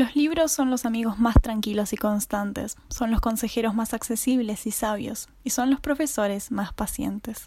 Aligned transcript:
Los 0.00 0.16
libros 0.16 0.50
son 0.50 0.70
los 0.70 0.86
amigos 0.86 1.18
más 1.18 1.34
tranquilos 1.42 1.92
y 1.92 1.98
constantes, 1.98 2.78
son 2.88 3.10
los 3.10 3.20
consejeros 3.20 3.74
más 3.74 3.92
accesibles 3.92 4.66
y 4.66 4.70
sabios, 4.70 5.28
y 5.44 5.50
son 5.50 5.68
los 5.68 5.78
profesores 5.78 6.50
más 6.50 6.72
pacientes. 6.72 7.44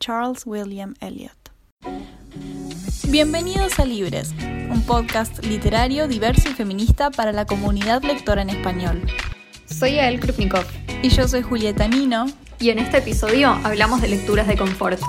Charles 0.00 0.42
William 0.44 0.92
Eliot. 1.00 1.32
Bienvenidos 3.08 3.78
a 3.78 3.86
Libres, 3.86 4.34
un 4.70 4.82
podcast 4.82 5.42
literario 5.46 6.06
diverso 6.06 6.50
y 6.50 6.52
feminista 6.52 7.10
para 7.10 7.32
la 7.32 7.46
comunidad 7.46 8.02
lectora 8.02 8.42
en 8.42 8.50
español. 8.50 9.00
Soy 9.64 9.98
Ael 9.98 10.20
Krupnikov. 10.20 10.66
Y 11.02 11.08
yo 11.08 11.26
soy 11.26 11.40
Julieta 11.40 11.88
Nino. 11.88 12.26
Y 12.60 12.68
en 12.68 12.80
este 12.80 12.98
episodio 12.98 13.48
hablamos 13.64 14.02
de 14.02 14.08
lecturas 14.08 14.46
de 14.46 14.58
confort. 14.58 15.00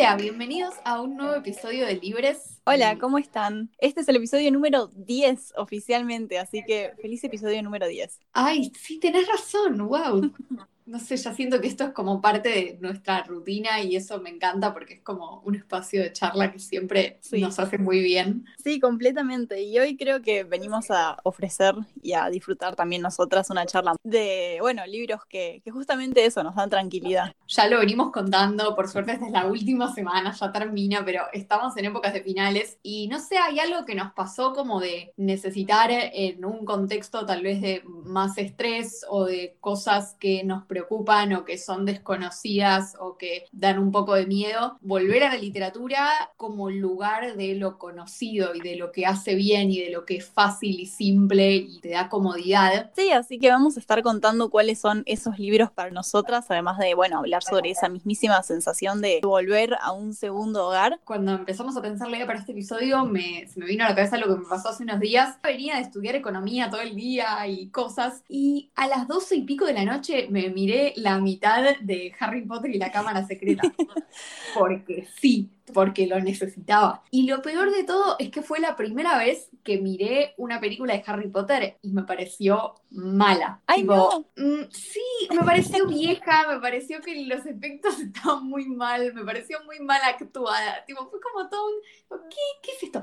Hola, 0.00 0.16
bienvenidos 0.16 0.76
a 0.86 1.02
un 1.02 1.18
nuevo 1.18 1.34
episodio 1.34 1.84
de 1.84 1.96
Libres. 1.96 2.58
Hola, 2.64 2.96
¿cómo 2.98 3.18
están? 3.18 3.70
Este 3.76 4.00
es 4.00 4.08
el 4.08 4.16
episodio 4.16 4.50
número 4.50 4.86
10 4.94 5.52
oficialmente, 5.58 6.38
así 6.38 6.64
que 6.66 6.94
feliz 7.02 7.22
episodio 7.22 7.62
número 7.62 7.86
10. 7.86 8.18
Ay, 8.32 8.72
sí, 8.80 8.98
tenés 8.98 9.28
razón, 9.28 9.76
wow. 9.86 10.32
no 10.90 10.98
sé, 10.98 11.16
ya 11.16 11.32
siento 11.32 11.60
que 11.60 11.68
esto 11.68 11.84
es 11.84 11.90
como 11.90 12.20
parte 12.20 12.48
de 12.48 12.78
nuestra 12.80 13.22
rutina 13.22 13.80
y 13.80 13.94
eso 13.94 14.20
me 14.20 14.28
encanta 14.28 14.74
porque 14.74 14.94
es 14.94 15.00
como 15.02 15.40
un 15.44 15.54
espacio 15.54 16.02
de 16.02 16.12
charla 16.12 16.50
que 16.50 16.58
siempre 16.58 17.20
nos 17.32 17.58
hace 17.60 17.78
muy 17.78 18.00
bien. 18.00 18.44
Sí, 18.62 18.80
completamente. 18.80 19.62
Y 19.62 19.78
hoy 19.78 19.96
creo 19.96 20.20
que 20.20 20.42
venimos 20.42 20.90
a 20.90 21.16
ofrecer 21.22 21.76
y 22.02 22.14
a 22.14 22.28
disfrutar 22.28 22.74
también 22.74 23.02
nosotras 23.02 23.50
una 23.50 23.66
charla 23.66 23.94
de, 24.02 24.58
bueno, 24.60 24.84
libros 24.84 25.24
que, 25.26 25.62
que 25.64 25.70
justamente 25.70 26.24
eso 26.24 26.42
nos 26.42 26.56
dan 26.56 26.68
tranquilidad. 26.68 27.32
Ya 27.46 27.68
lo 27.68 27.78
venimos 27.78 28.10
contando, 28.10 28.74
por 28.74 28.88
suerte 28.88 29.12
desde 29.12 29.30
la 29.30 29.46
última 29.46 29.94
semana, 29.94 30.32
ya 30.32 30.50
termina, 30.50 31.04
pero 31.04 31.22
estamos 31.32 31.76
en 31.76 31.84
épocas 31.84 32.12
de 32.12 32.22
finales 32.22 32.78
y 32.82 33.06
no 33.06 33.20
sé, 33.20 33.38
hay 33.38 33.60
algo 33.60 33.84
que 33.84 33.94
nos 33.94 34.12
pasó 34.12 34.52
como 34.52 34.80
de 34.80 35.12
necesitar 35.16 35.90
en 35.92 36.44
un 36.44 36.64
contexto 36.64 37.24
tal 37.26 37.42
vez 37.42 37.60
de 37.60 37.82
más 37.84 38.38
estrés 38.38 39.04
o 39.08 39.24
de 39.24 39.56
cosas 39.60 40.16
que 40.18 40.42
nos 40.42 40.64
preocupan 40.64 40.79
preocupan 40.80 41.32
o 41.34 41.44
que 41.44 41.58
son 41.58 41.84
desconocidas 41.84 42.96
o 42.98 43.16
que 43.16 43.46
dan 43.52 43.78
un 43.78 43.92
poco 43.92 44.14
de 44.14 44.26
miedo, 44.26 44.78
volver 44.80 45.24
a 45.24 45.34
la 45.34 45.38
literatura 45.38 46.30
como 46.36 46.70
lugar 46.70 47.36
de 47.36 47.54
lo 47.54 47.78
conocido 47.78 48.54
y 48.54 48.60
de 48.60 48.76
lo 48.76 48.92
que 48.92 49.06
hace 49.06 49.34
bien 49.34 49.70
y 49.70 49.80
de 49.80 49.90
lo 49.90 50.04
que 50.04 50.16
es 50.16 50.26
fácil 50.26 50.80
y 50.80 50.86
simple 50.86 51.56
y 51.56 51.80
te 51.80 51.90
da 51.90 52.08
comodidad. 52.08 52.90
Sí, 52.96 53.10
así 53.10 53.38
que 53.38 53.50
vamos 53.50 53.76
a 53.76 53.80
estar 53.80 54.02
contando 54.02 54.50
cuáles 54.50 54.78
son 54.78 55.02
esos 55.06 55.38
libros 55.38 55.70
para 55.70 55.90
nosotras, 55.90 56.46
además 56.48 56.78
de, 56.78 56.94
bueno, 56.94 57.18
hablar 57.18 57.42
sobre 57.42 57.70
esa 57.70 57.88
mismísima 57.88 58.42
sensación 58.42 59.00
de 59.00 59.20
volver 59.22 59.76
a 59.80 59.92
un 59.92 60.14
segundo 60.14 60.66
hogar. 60.66 61.00
Cuando 61.04 61.32
empezamos 61.32 61.76
a 61.76 61.82
pensar 61.82 62.08
para 62.10 62.38
este 62.38 62.52
episodio, 62.52 63.04
me, 63.04 63.46
se 63.46 63.60
me 63.60 63.66
vino 63.66 63.84
a 63.84 63.90
la 63.90 63.94
cabeza 63.94 64.18
lo 64.18 64.26
que 64.26 64.40
me 64.40 64.48
pasó 64.48 64.70
hace 64.70 64.82
unos 64.82 65.00
días. 65.00 65.38
Venía 65.42 65.76
de 65.76 65.82
estudiar 65.82 66.16
economía 66.16 66.70
todo 66.70 66.80
el 66.80 66.94
día 66.94 67.46
y 67.46 67.68
cosas, 67.68 68.24
y 68.28 68.70
a 68.74 68.86
las 68.86 69.06
doce 69.06 69.36
y 69.36 69.42
pico 69.42 69.64
de 69.64 69.74
la 69.74 69.84
noche 69.84 70.28
me 70.30 70.48
miré 70.50 70.69
la 70.96 71.18
mitad 71.18 71.78
de 71.80 72.12
Harry 72.18 72.42
Potter 72.42 72.70
y 72.74 72.78
la 72.78 72.90
Cámara 72.90 73.26
Secreta. 73.26 73.62
Porque 74.54 75.06
sí, 75.20 75.50
porque 75.72 76.06
lo 76.06 76.20
necesitaba. 76.20 77.02
Y 77.10 77.26
lo 77.26 77.42
peor 77.42 77.72
de 77.72 77.84
todo 77.84 78.16
es 78.18 78.30
que 78.30 78.42
fue 78.42 78.60
la 78.60 78.76
primera 78.76 79.18
vez 79.18 79.50
que 79.62 79.78
miré 79.78 80.34
una 80.36 80.60
película 80.60 80.94
de 80.94 81.02
Harry 81.06 81.28
Potter 81.28 81.76
y 81.82 81.92
me 81.92 82.02
pareció 82.02 82.74
mala. 82.90 83.60
Ay, 83.66 83.84
no. 83.84 84.26
Mm, 84.36 84.70
sí, 84.70 85.00
me 85.30 85.44
pareció 85.44 85.86
vieja, 85.86 86.46
me 86.48 86.60
pareció 86.60 87.00
que 87.00 87.24
los 87.26 87.46
efectos 87.46 88.00
estaban 88.00 88.46
muy 88.46 88.66
mal, 88.66 89.12
me 89.14 89.24
pareció 89.24 89.58
muy 89.64 89.80
mal 89.80 90.00
actuada. 90.04 90.84
Tipo, 90.86 91.08
fue 91.08 91.20
como 91.20 91.48
todo 91.48 91.66
un... 91.66 92.20
¿Qué, 92.28 92.36
¿Qué 92.62 92.72
es 92.72 92.82
esto? 92.82 93.02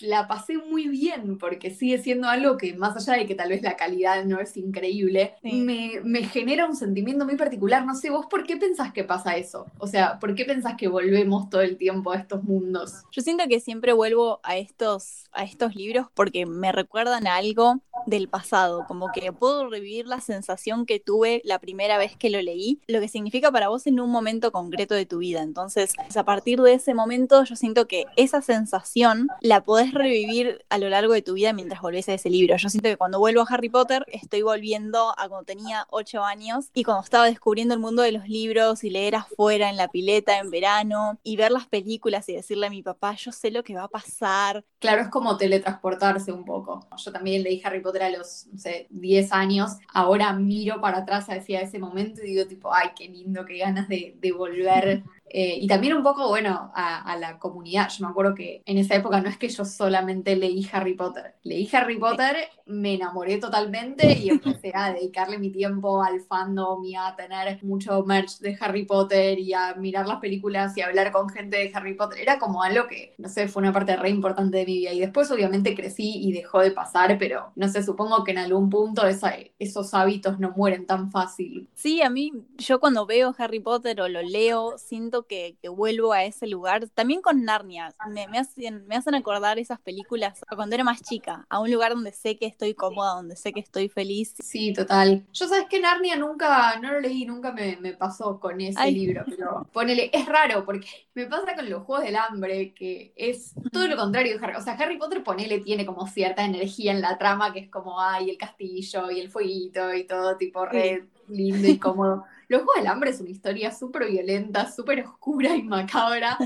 La 0.00 0.26
pasé 0.26 0.56
muy 0.56 0.88
bien 0.88 1.36
porque 1.38 1.70
sigue 1.70 1.98
siendo 1.98 2.28
algo 2.28 2.56
que 2.56 2.74
más 2.74 2.96
allá 2.96 3.18
de 3.18 3.26
que 3.26 3.34
tal 3.34 3.50
vez 3.50 3.62
la 3.62 3.76
calidad 3.76 4.24
no 4.24 4.40
es 4.40 4.56
increíble, 4.56 5.34
me, 5.42 6.00
me 6.02 6.24
genera 6.24 6.66
un 6.66 6.76
sentimiento 6.76 7.24
muy 7.24 7.36
particular. 7.36 7.84
No 7.84 7.94
sé, 7.94 8.10
vos, 8.10 8.26
¿por 8.26 8.44
qué 8.44 8.56
pensás 8.56 8.92
que 8.92 9.04
pasa 9.04 9.36
eso? 9.36 9.66
O 9.78 9.86
sea, 9.86 10.18
¿por 10.18 10.34
qué 10.34 10.44
pensás 10.44 10.74
que 10.76 10.88
volvemos 10.88 11.50
todo 11.50 11.60
el 11.60 11.76
tiempo 11.76 12.03
a 12.12 12.16
estos 12.16 12.42
mundos? 12.44 13.04
Yo 13.10 13.22
siento 13.22 13.44
que 13.48 13.60
siempre 13.60 13.92
vuelvo 13.92 14.40
a 14.42 14.56
estos, 14.56 15.24
a 15.32 15.44
estos 15.44 15.74
libros 15.74 16.06
porque 16.14 16.46
me 16.46 16.72
recuerdan 16.72 17.26
a 17.26 17.36
algo 17.36 17.80
del 18.06 18.28
pasado, 18.28 18.84
como 18.86 19.10
que 19.12 19.32
puedo 19.32 19.68
revivir 19.68 20.06
la 20.06 20.20
sensación 20.20 20.86
que 20.86 21.00
tuve 21.00 21.40
la 21.44 21.58
primera 21.58 21.96
vez 21.98 22.16
que 22.16 22.30
lo 22.30 22.40
leí, 22.42 22.80
lo 22.86 23.00
que 23.00 23.08
significa 23.08 23.50
para 23.50 23.68
vos 23.68 23.86
en 23.86 24.00
un 24.00 24.10
momento 24.10 24.52
concreto 24.52 24.94
de 24.94 25.06
tu 25.06 25.18
vida. 25.18 25.42
Entonces, 25.42 25.92
a 26.14 26.24
partir 26.24 26.60
de 26.60 26.74
ese 26.74 26.94
momento, 26.94 27.44
yo 27.44 27.56
siento 27.56 27.86
que 27.86 28.04
esa 28.16 28.42
sensación 28.42 29.28
la 29.40 29.64
podés 29.64 29.94
revivir 29.94 30.64
a 30.68 30.78
lo 30.78 30.88
largo 30.88 31.12
de 31.12 31.22
tu 31.22 31.34
vida 31.34 31.52
mientras 31.52 31.80
volvés 31.80 32.08
a 32.08 32.14
ese 32.14 32.30
libro. 32.30 32.56
Yo 32.56 32.68
siento 32.68 32.88
que 32.88 32.96
cuando 32.96 33.18
vuelvo 33.18 33.42
a 33.42 33.46
Harry 33.48 33.68
Potter, 33.68 34.04
estoy 34.08 34.42
volviendo 34.42 35.14
a 35.18 35.28
cuando 35.28 35.44
tenía 35.44 35.86
8 35.90 36.22
años 36.22 36.66
y 36.74 36.84
cuando 36.84 37.04
estaba 37.04 37.26
descubriendo 37.26 37.74
el 37.74 37.80
mundo 37.80 38.02
de 38.02 38.12
los 38.12 38.28
libros 38.28 38.84
y 38.84 38.90
leer 38.90 39.16
afuera 39.16 39.70
en 39.70 39.76
la 39.76 39.88
pileta 39.88 40.38
en 40.38 40.50
verano 40.50 41.18
y 41.22 41.36
ver 41.36 41.50
las 41.50 41.66
películas 41.66 41.93
y 42.28 42.34
decirle 42.34 42.66
a 42.66 42.70
mi 42.70 42.82
papá, 42.82 43.14
yo 43.14 43.32
sé 43.32 43.50
lo 43.50 43.62
que 43.62 43.74
va 43.74 43.84
a 43.84 43.88
pasar. 43.88 44.64
Claro, 44.78 45.02
es 45.02 45.08
como 45.08 45.36
teletransportarse 45.36 46.32
un 46.32 46.44
poco. 46.44 46.86
Yo 46.96 47.12
también 47.12 47.42
leí 47.42 47.60
Harry 47.64 47.80
Potter 47.80 48.02
a 48.02 48.10
los, 48.10 48.46
no 48.52 48.58
sé, 48.58 48.86
10 48.90 49.32
años, 49.32 49.72
ahora 49.92 50.32
miro 50.32 50.80
para 50.80 50.98
atrás 50.98 51.26
hacia 51.28 51.60
ese 51.60 51.78
momento 51.78 52.22
y 52.22 52.30
digo 52.30 52.46
tipo, 52.46 52.72
ay, 52.72 52.90
qué 52.96 53.08
lindo, 53.08 53.44
qué 53.44 53.58
ganas 53.58 53.88
de, 53.88 54.16
de 54.18 54.32
volver 54.32 55.04
eh, 55.28 55.58
y 55.60 55.66
también 55.66 55.94
un 55.94 56.02
poco, 56.02 56.28
bueno, 56.28 56.70
a, 56.74 57.16
la 57.18 57.38
comunidad. 57.38 57.88
Yo 57.88 58.04
me 58.04 58.10
acuerdo 58.10 58.34
que 58.34 58.62
en 58.66 58.78
esa 58.78 58.94
época 58.94 59.20
no 59.20 59.28
es 59.28 59.38
que 59.38 59.48
yo 59.48 59.64
solamente 59.64 60.36
leí 60.36 60.68
Harry 60.72 60.94
Potter. 60.94 61.34
Leí 61.42 61.68
Harry 61.72 61.98
Potter, 61.98 62.36
me 62.66 62.94
enamoré 62.94 63.38
totalmente 63.38 64.12
y 64.18 64.30
empecé 64.30 64.72
a 64.74 64.92
dedicarle 64.92 65.38
mi 65.38 65.50
tiempo 65.50 66.02
al 66.02 66.20
fandom 66.20 66.84
y 66.84 66.94
a 66.96 67.14
tener 67.16 67.62
mucho 67.64 68.04
merch 68.04 68.38
de 68.38 68.56
Harry 68.60 68.84
Potter 68.84 69.38
y 69.38 69.52
a 69.52 69.74
mirar 69.74 70.06
las 70.06 70.20
películas 70.20 70.76
y 70.76 70.82
a 70.82 70.86
hablar 70.86 71.12
con 71.12 71.28
gente 71.28 71.56
de 71.56 71.70
Harry 71.74 71.94
Potter. 71.94 72.20
Era 72.20 72.38
como 72.38 72.62
algo 72.62 72.86
que, 72.86 73.14
no 73.18 73.28
sé, 73.28 73.48
fue 73.48 73.62
una 73.62 73.72
parte 73.72 73.96
re 73.96 74.10
importante 74.10 74.58
de 74.58 74.66
mi 74.66 74.78
vida. 74.78 74.92
Y 74.92 75.00
después 75.00 75.30
obviamente 75.30 75.74
crecí 75.74 76.12
y 76.16 76.32
dejó 76.32 76.60
de 76.60 76.70
pasar, 76.70 77.16
pero 77.18 77.52
no 77.56 77.68
sé, 77.68 77.82
supongo 77.82 78.24
que 78.24 78.32
en 78.32 78.38
algún 78.38 78.70
punto 78.70 79.02
esos 79.06 79.94
hábitos 79.94 80.38
no 80.38 80.52
mueren 80.56 80.86
tan 80.86 81.10
fácil. 81.10 81.68
Sí, 81.74 82.02
a 82.02 82.10
mí, 82.10 82.32
yo 82.58 82.80
cuando 82.80 83.06
veo 83.06 83.34
Harry 83.38 83.60
Potter 83.60 84.00
o 84.00 84.08
lo 84.08 84.22
leo, 84.22 84.78
siento 84.78 85.13
que, 85.22 85.56
vuelvo 85.74 86.12
a 86.12 86.24
ese 86.24 86.46
lugar. 86.46 86.88
También 86.90 87.22
con 87.22 87.44
Narnia, 87.44 87.94
me, 88.10 88.38
hacen, 88.38 88.86
me 88.86 88.96
hacen 88.96 89.14
acordar 89.14 89.58
esas 89.58 89.80
películas 89.80 90.44
cuando 90.54 90.74
era 90.74 90.84
más 90.84 91.02
chica, 91.02 91.46
a 91.48 91.60
un 91.60 91.70
lugar 91.70 91.94
donde 91.94 92.12
sé 92.12 92.36
que 92.36 92.46
estoy 92.46 92.74
cómoda, 92.74 93.14
donde 93.14 93.36
sé 93.36 93.52
que 93.52 93.60
estoy 93.60 93.88
feliz. 93.88 94.34
Sí, 94.40 94.72
total. 94.72 95.24
Yo 95.32 95.48
sabes 95.48 95.66
que 95.68 95.80
Narnia 95.80 96.16
nunca, 96.16 96.78
no 96.80 96.92
lo 96.92 97.00
leí, 97.00 97.24
nunca 97.24 97.52
me, 97.52 97.76
pasó 97.94 98.40
con 98.40 98.60
ese 98.60 98.90
libro, 98.90 99.24
pero 99.28 99.66
ponele, 99.72 100.10
es 100.12 100.26
raro 100.26 100.64
porque 100.64 100.88
me 101.14 101.26
pasa 101.26 101.54
con 101.54 101.68
los 101.68 101.82
Juegos 101.84 102.04
del 102.04 102.16
Hambre, 102.16 102.74
que 102.74 103.12
es 103.16 103.54
todo 103.72 103.86
lo 103.86 103.96
contrario 103.96 104.38
de 104.38 104.44
Harry. 104.44 104.56
O 104.56 104.60
sea, 104.60 104.74
Harry 104.74 104.98
Potter, 104.98 105.22
ponele, 105.22 105.60
tiene 105.60 105.86
como 105.86 106.06
cierta 106.06 106.44
energía 106.44 106.92
en 106.92 107.00
la 107.00 107.18
trama, 107.18 107.52
que 107.52 107.60
es 107.60 107.70
como, 107.70 108.00
ay, 108.00 108.30
el 108.30 108.38
castillo 108.38 109.10
y 109.10 109.20
el 109.20 109.30
fueguito 109.30 109.94
y 109.94 110.04
todo 110.04 110.36
tipo 110.36 110.66
re 110.66 111.08
lindo 111.28 111.68
y 111.68 111.78
cómodo. 111.78 112.24
Los 112.48 112.62
Juegos 112.62 112.76
del 112.76 112.86
Hambre 112.86 113.10
es 113.10 113.20
una 113.20 113.30
historia 113.30 113.72
súper 113.72 114.10
violenta, 114.10 114.70
súper 114.70 115.04
oscura 115.04 115.56
y 115.56 115.62
macabra. 115.62 116.36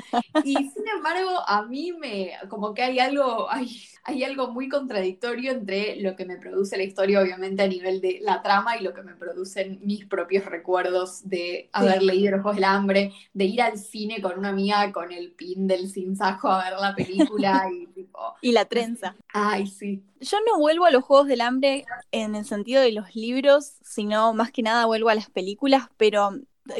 Y 0.45 0.55
sin 0.75 0.89
embargo, 0.95 1.41
a 1.47 1.65
mí 1.67 1.93
me, 1.93 2.33
como 2.49 2.75
que 2.75 2.83
hay 2.83 2.99
algo, 2.99 3.51
hay, 3.51 3.81
hay 4.05 4.25
algo 4.25 4.49
muy 4.49 4.69
contradictorio 4.69 5.53
entre 5.53 5.97
lo 5.97 6.17
que 6.17 6.25
me 6.25 6.37
produce 6.37 6.77
la 6.77 6.85
historia, 6.85 7.21
obviamente 7.21 7.63
a 7.63 7.69
nivel 7.69 8.01
de 8.01 8.19
la 8.23 8.43
trama, 8.43 8.77
y 8.77 8.83
lo 8.83 8.95
que 8.95 9.03
me 9.03 9.15
producen 9.15 9.81
mis 9.83 10.07
propios 10.07 10.45
recuerdos 10.45 11.29
de 11.29 11.69
haber 11.73 12.03
leído 12.03 12.33
Los 12.33 12.43
Juegos 12.43 12.57
del 12.57 12.65
Hambre, 12.65 13.13
de 13.33 13.45
ir 13.45 13.63
al 13.63 13.79
cine 13.79 14.21
con 14.21 14.39
una 14.39 14.51
amiga 14.51 14.93
con 14.93 15.13
el 15.13 15.33
pin 15.33 15.67
del 15.67 15.89
sinsajo 15.89 16.49
a 16.49 16.65
ver 16.65 16.79
la 16.79 16.95
película 16.95 17.69
y 17.73 17.87
tipo... 17.95 18.35
Y 18.41 18.53
la 18.53 18.65
trenza. 18.65 19.15
Ay, 19.33 19.67
sí. 19.67 20.03
Yo 20.21 20.39
no 20.47 20.59
vuelvo 20.59 20.85
a 20.85 20.91
los 20.91 21.05
Juegos 21.05 21.29
del 21.29 21.41
Hambre 21.41 21.85
en 22.11 22.35
el 22.35 22.45
sentido 22.45 22.83
de 22.83 22.93
los 22.93 23.15
libros, 23.15 23.75
sino 23.83 24.35
más 24.35 24.51
que 24.51 24.63
nada 24.63 24.87
vuelvo 24.87 25.11
a 25.11 25.15
las 25.15 25.31
películas, 25.31 25.89
pero 25.99 26.31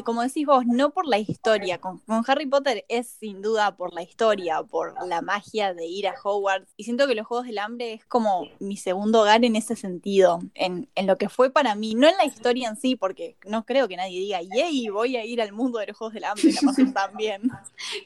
como 0.03 0.21
decís 0.21 0.45
vos, 0.45 0.65
no 0.65 0.91
por 0.91 1.07
la 1.07 1.17
historia. 1.17 1.79
Con, 1.79 2.01
Harry 2.27 2.45
Potter 2.45 2.85
es 2.89 3.07
sin 3.07 3.41
duda 3.41 3.75
por 3.75 3.93
la 3.93 4.01
historia, 4.01 4.61
por 4.63 4.95
la 5.07 5.21
magia 5.21 5.73
de 5.73 5.85
ir 5.85 6.07
a 6.07 6.15
Hogwarts. 6.21 6.73
Y 6.77 6.83
siento 6.83 7.07
que 7.07 7.15
los 7.15 7.27
Juegos 7.27 7.47
del 7.47 7.59
Hambre 7.59 7.93
es 7.93 8.05
como 8.05 8.47
mi 8.59 8.77
segundo 8.77 9.21
hogar 9.21 9.43
en 9.43 9.55
ese 9.55 9.75
sentido, 9.75 10.39
en, 10.53 10.89
en 10.95 11.07
lo 11.07 11.17
que 11.17 11.29
fue 11.29 11.51
para 11.51 11.75
mí, 11.75 11.95
no 11.95 12.07
en 12.07 12.17
la 12.17 12.25
historia 12.25 12.69
en 12.69 12.75
sí, 12.75 12.95
porque 12.95 13.37
no 13.45 13.65
creo 13.65 13.87
que 13.87 13.97
nadie 13.97 14.19
diga, 14.19 14.39
yay, 14.41 14.89
voy 14.89 15.17
a 15.17 15.25
ir 15.25 15.41
al 15.41 15.53
mundo 15.53 15.79
de 15.79 15.87
los 15.87 15.97
Juegos 15.97 16.13
del 16.13 16.23
Hambre, 16.25 16.51
la 16.51 16.61
paso 16.61 16.93
tan 16.93 17.15
bien. 17.17 17.41